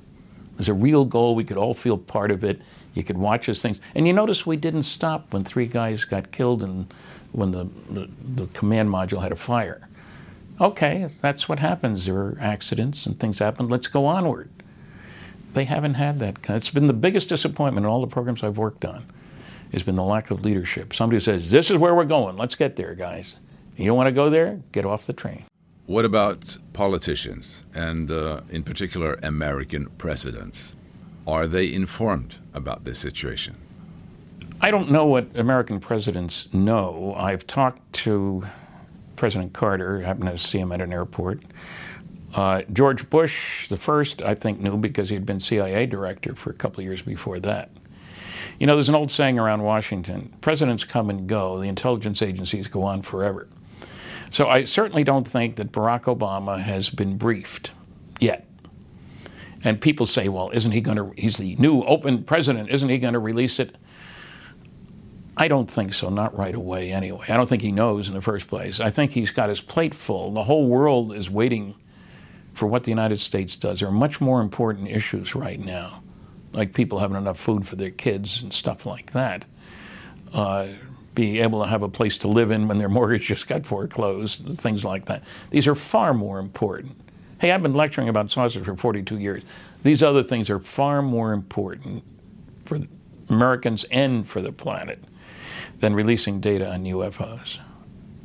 [0.53, 1.35] It was a real goal.
[1.35, 2.61] We could all feel part of it.
[2.95, 3.81] You could watch as things.
[3.95, 6.93] And you notice we didn't stop when three guys got killed and
[7.33, 9.89] when the, the, the command module had a fire.
[10.61, 12.07] Okay, that's what happens.
[12.07, 13.69] There are accidents and things happen.
[13.69, 14.49] Let's go onward.
[15.53, 16.39] They haven't had that.
[16.49, 19.05] It's been the biggest disappointment in all the programs I've worked on
[19.73, 20.95] has been the lack of leadership.
[20.95, 22.37] Somebody says, This is where we're going.
[22.37, 23.37] Let's get there, guys.
[23.77, 24.63] You don't want to go there?
[24.73, 25.45] Get off the train.
[25.87, 30.75] What about politicians, and uh, in particular, American presidents?
[31.27, 33.57] Are they informed about this situation?
[34.61, 37.15] I don't know what American presidents know.
[37.17, 38.45] I've talked to
[39.17, 41.43] President Carter, happened to see him at an airport.
[42.35, 46.51] Uh, George Bush, the first, I think, knew because he had been CIA director for
[46.51, 47.71] a couple of years before that.
[48.59, 52.69] You know, there's an old saying around Washington presidents come and go, the intelligence agencies
[52.69, 53.49] go on forever.
[54.31, 57.71] So I certainly don't think that Barack Obama has been briefed
[58.19, 58.47] yet.
[59.63, 62.99] And people say, well, isn't he going to, he's the new open president, isn't he
[62.99, 63.77] going to release it?
[65.37, 67.27] I don't think so, not right away anyway.
[67.29, 68.81] I don't think he knows in the first place.
[68.81, 70.33] I think he's got his plate full.
[70.33, 71.75] The whole world is waiting
[72.55, 73.81] for what the United States does.
[73.81, 76.03] There are much more important issues right now
[76.57, 79.45] like people having enough food for their kids and stuff like that.
[80.33, 80.69] Uh,
[81.15, 84.45] be able to have a place to live in when their mortgage just got foreclosed,
[84.59, 85.23] things like that.
[85.51, 86.97] These are far more important.
[87.39, 89.43] Hey, I've been lecturing about saucers for 42 years.
[89.83, 92.03] These other things are far more important
[92.65, 92.81] for
[93.29, 95.05] Americans and for the planet
[95.79, 97.59] than releasing data on UFOs,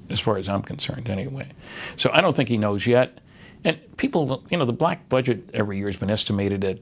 [0.10, 1.50] as far as I'm concerned, anyway.
[1.98, 3.20] So I don't think he knows yet.
[3.64, 6.80] And people, you know, the black budget every year has been estimated at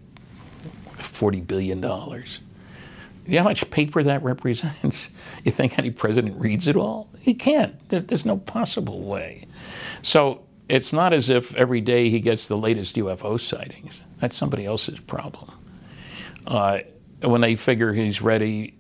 [0.99, 1.81] $40 billion.
[1.81, 5.09] You know how much paper that represents?
[5.45, 7.09] You think any president reads it all?
[7.19, 7.77] He can't.
[7.89, 9.45] There's no possible way.
[10.01, 14.01] So it's not as if every day he gets the latest UFO sightings.
[14.17, 15.51] That's somebody else's problem.
[16.45, 16.79] Uh,
[17.21, 18.75] when they figure he's ready,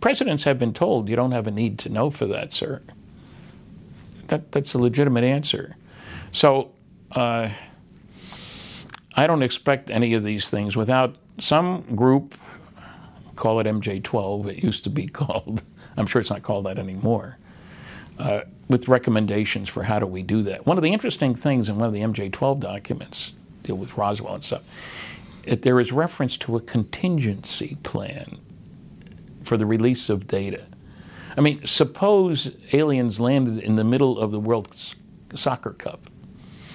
[0.00, 2.82] presidents have been told you don't have a need to know for that, sir.
[4.28, 5.76] That, that's a legitimate answer.
[6.32, 6.72] So
[7.12, 7.50] uh,
[9.14, 12.34] I don't expect any of these things without some group
[13.38, 14.48] call it MJ12.
[14.48, 15.62] It used to be called,
[15.96, 17.38] I'm sure it's not called that anymore,
[18.18, 20.66] uh, with recommendations for how do we do that.
[20.66, 23.32] One of the interesting things in one of the MJ12 documents,
[23.62, 24.62] deal with Roswell and stuff,
[25.46, 28.38] it, there is reference to a contingency plan
[29.42, 30.66] for the release of data.
[31.36, 34.76] I mean, suppose aliens landed in the middle of the World
[35.34, 36.10] Soccer Cup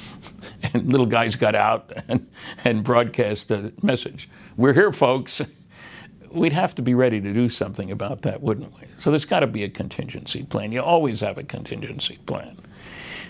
[0.74, 2.28] and little guys got out and,
[2.64, 4.30] and broadcast a message.
[4.56, 5.42] We're here, folks.
[6.32, 8.88] We'd have to be ready to do something about that, wouldn't we?
[8.98, 10.72] So there's got to be a contingency plan.
[10.72, 12.58] You always have a contingency plan.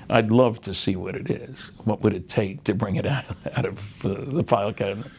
[0.09, 1.71] I'd love to see what it is.
[1.85, 3.25] What would it take to bring it out,
[3.57, 5.11] out of uh, the file cabinet?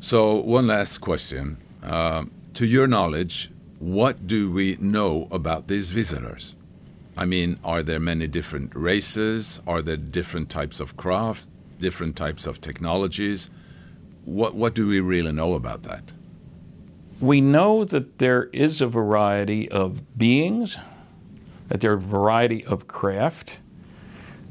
[0.00, 1.58] So, one last question.
[1.82, 3.50] Uh, to your knowledge,
[3.80, 6.54] what do we know about these visitors?
[7.16, 9.60] I mean, are there many different races?
[9.66, 11.48] Are there different types of crafts,
[11.78, 13.50] different types of technologies?
[14.24, 16.12] What, what do we really know about that?
[17.20, 20.76] We know that there is a variety of beings,
[21.68, 23.58] that there are a variety of craft.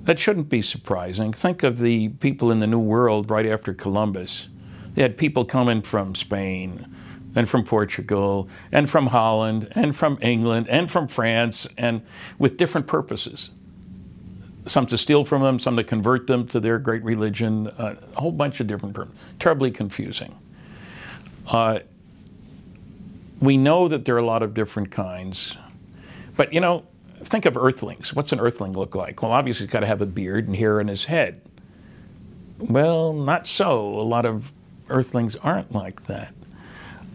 [0.03, 1.33] That shouldn't be surprising.
[1.33, 4.47] Think of the people in the New World right after Columbus.
[4.93, 6.87] They had people coming from Spain,
[7.35, 12.01] and from Portugal and from Holland and from England and from France and
[12.37, 13.51] with different purposes.
[14.65, 18.21] Some to steal from them, some to convert them to their great religion, uh, a
[18.21, 18.95] whole bunch of different.
[19.39, 20.37] Terribly confusing.
[21.47, 21.79] Uh,
[23.39, 25.57] we know that there are a lot of different kinds,
[26.37, 26.85] but you know,
[27.23, 28.13] think of earthlings.
[28.13, 29.21] What's an earthling look like?
[29.21, 31.41] Well, obviously, he's got to have a beard and hair in his head.
[32.59, 33.87] Well, not so.
[33.99, 34.51] A lot of
[34.89, 36.35] earthlings aren't like that.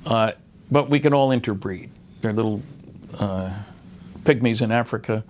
[0.05, 0.33] Uh,
[0.71, 1.91] but we can all interbreed.
[2.21, 2.63] They're little
[3.19, 3.53] uh,
[4.23, 5.25] pygmies in Africa,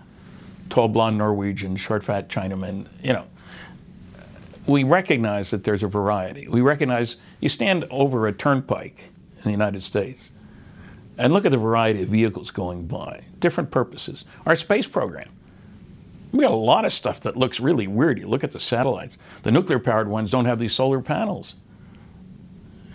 [0.68, 3.26] tall blonde Norwegian, short fat Chinaman, you know,
[4.66, 6.48] we recognize that there's a variety.
[6.48, 10.30] We recognize you stand over a turnpike in the United States
[11.18, 14.24] and look at the variety of vehicles going by, different purposes.
[14.44, 15.32] Our space program.
[16.32, 18.18] We got a lot of stuff that looks really weird.
[18.18, 19.16] You look at the satellites.
[19.42, 21.54] The nuclear powered ones don't have these solar panels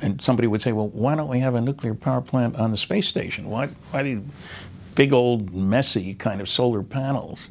[0.02, 2.78] and somebody would say, well, why don't we have a nuclear power plant on the
[2.78, 3.50] space station?
[3.50, 4.22] Why, why these
[4.96, 7.50] big old messy kind of solar panels?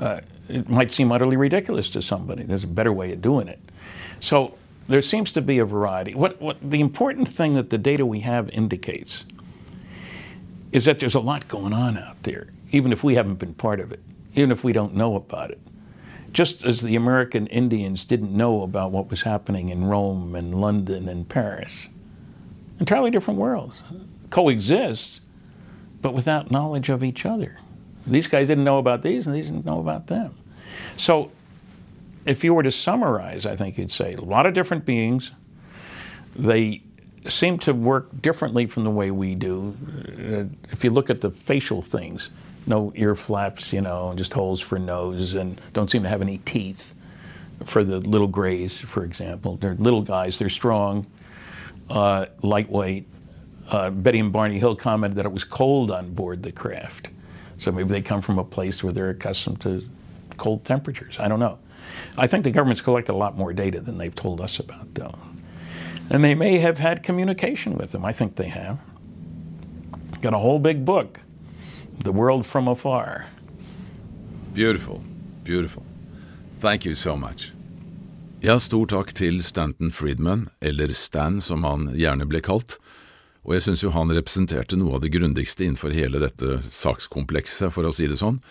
[0.00, 2.42] Uh, it might seem utterly ridiculous to somebody.
[2.42, 3.58] There's a better way of doing it.
[4.20, 4.54] So
[4.88, 6.14] there seems to be a variety.
[6.14, 9.24] What, what the important thing that the data we have indicates
[10.72, 13.80] is that there's a lot going on out there, even if we haven't been part
[13.80, 14.00] of it,
[14.34, 15.60] even if we don't know about it
[16.32, 21.08] just as the American Indians didn't know about what was happening in Rome and London
[21.08, 21.88] and Paris.
[22.78, 23.82] Entirely different worlds.
[24.30, 25.20] Coexist,
[26.02, 27.56] but without knowledge of each other.
[28.08, 30.34] These guys didn't know about these, and these didn't know about them.
[30.96, 31.30] So,
[32.26, 35.32] if you were to summarize, I think you'd say a lot of different beings.
[36.34, 36.82] They
[37.26, 39.76] seem to work differently from the way we do.
[40.06, 42.30] Uh, if you look at the facial things,
[42.66, 46.38] no ear flaps, you know, just holes for nose, and don't seem to have any
[46.38, 46.94] teeth.
[47.64, 50.38] For the little grays, for example, they're little guys.
[50.38, 51.06] They're strong,
[51.90, 53.08] uh, lightweight.
[53.68, 57.10] Uh, Betty and Barney Hill commented that it was cold on board the craft,
[57.58, 59.82] so maybe they come from a place where they're accustomed to
[60.36, 61.18] cold temperatures.
[61.18, 61.58] I don't know.
[62.16, 65.18] I think the government's collected a lot more data than they've told us about, though.
[66.10, 68.04] And they may have had communication with them.
[68.04, 68.78] I think they have.
[70.22, 71.20] Got a whole big book
[72.04, 73.26] the world from afar.
[74.54, 75.02] Beautiful.
[75.44, 75.82] Beautiful.
[76.60, 77.52] Thank you so much.
[78.40, 82.76] Ja, stor takk til Stanton Friedman, eller Stan som han gjerne ble kalt,
[83.48, 87.88] og jeg synes jo han representerte noe av det grundigste innenfor hele dette sakskomplekset, for
[87.88, 88.42] å si det sånn,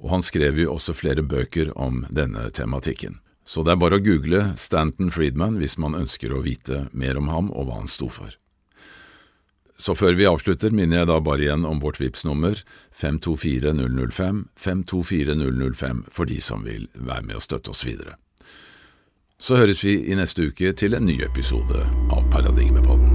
[0.00, 3.20] og han skrev jo også flere bøker om denne tematikken.
[3.44, 7.28] Så det er bare å google Stanton Friedman hvis man ønsker å vite mer om
[7.28, 8.32] ham og hva han sto for.
[9.76, 12.56] Så før vi avslutter, minner jeg da bare igjen om vårt vips nummer
[12.94, 18.16] 524005, 524005 for de som vil være med og støtte oss videre.
[19.42, 21.82] Så høres vi i neste uke til en ny episode
[22.14, 23.11] av Paradigmepodden.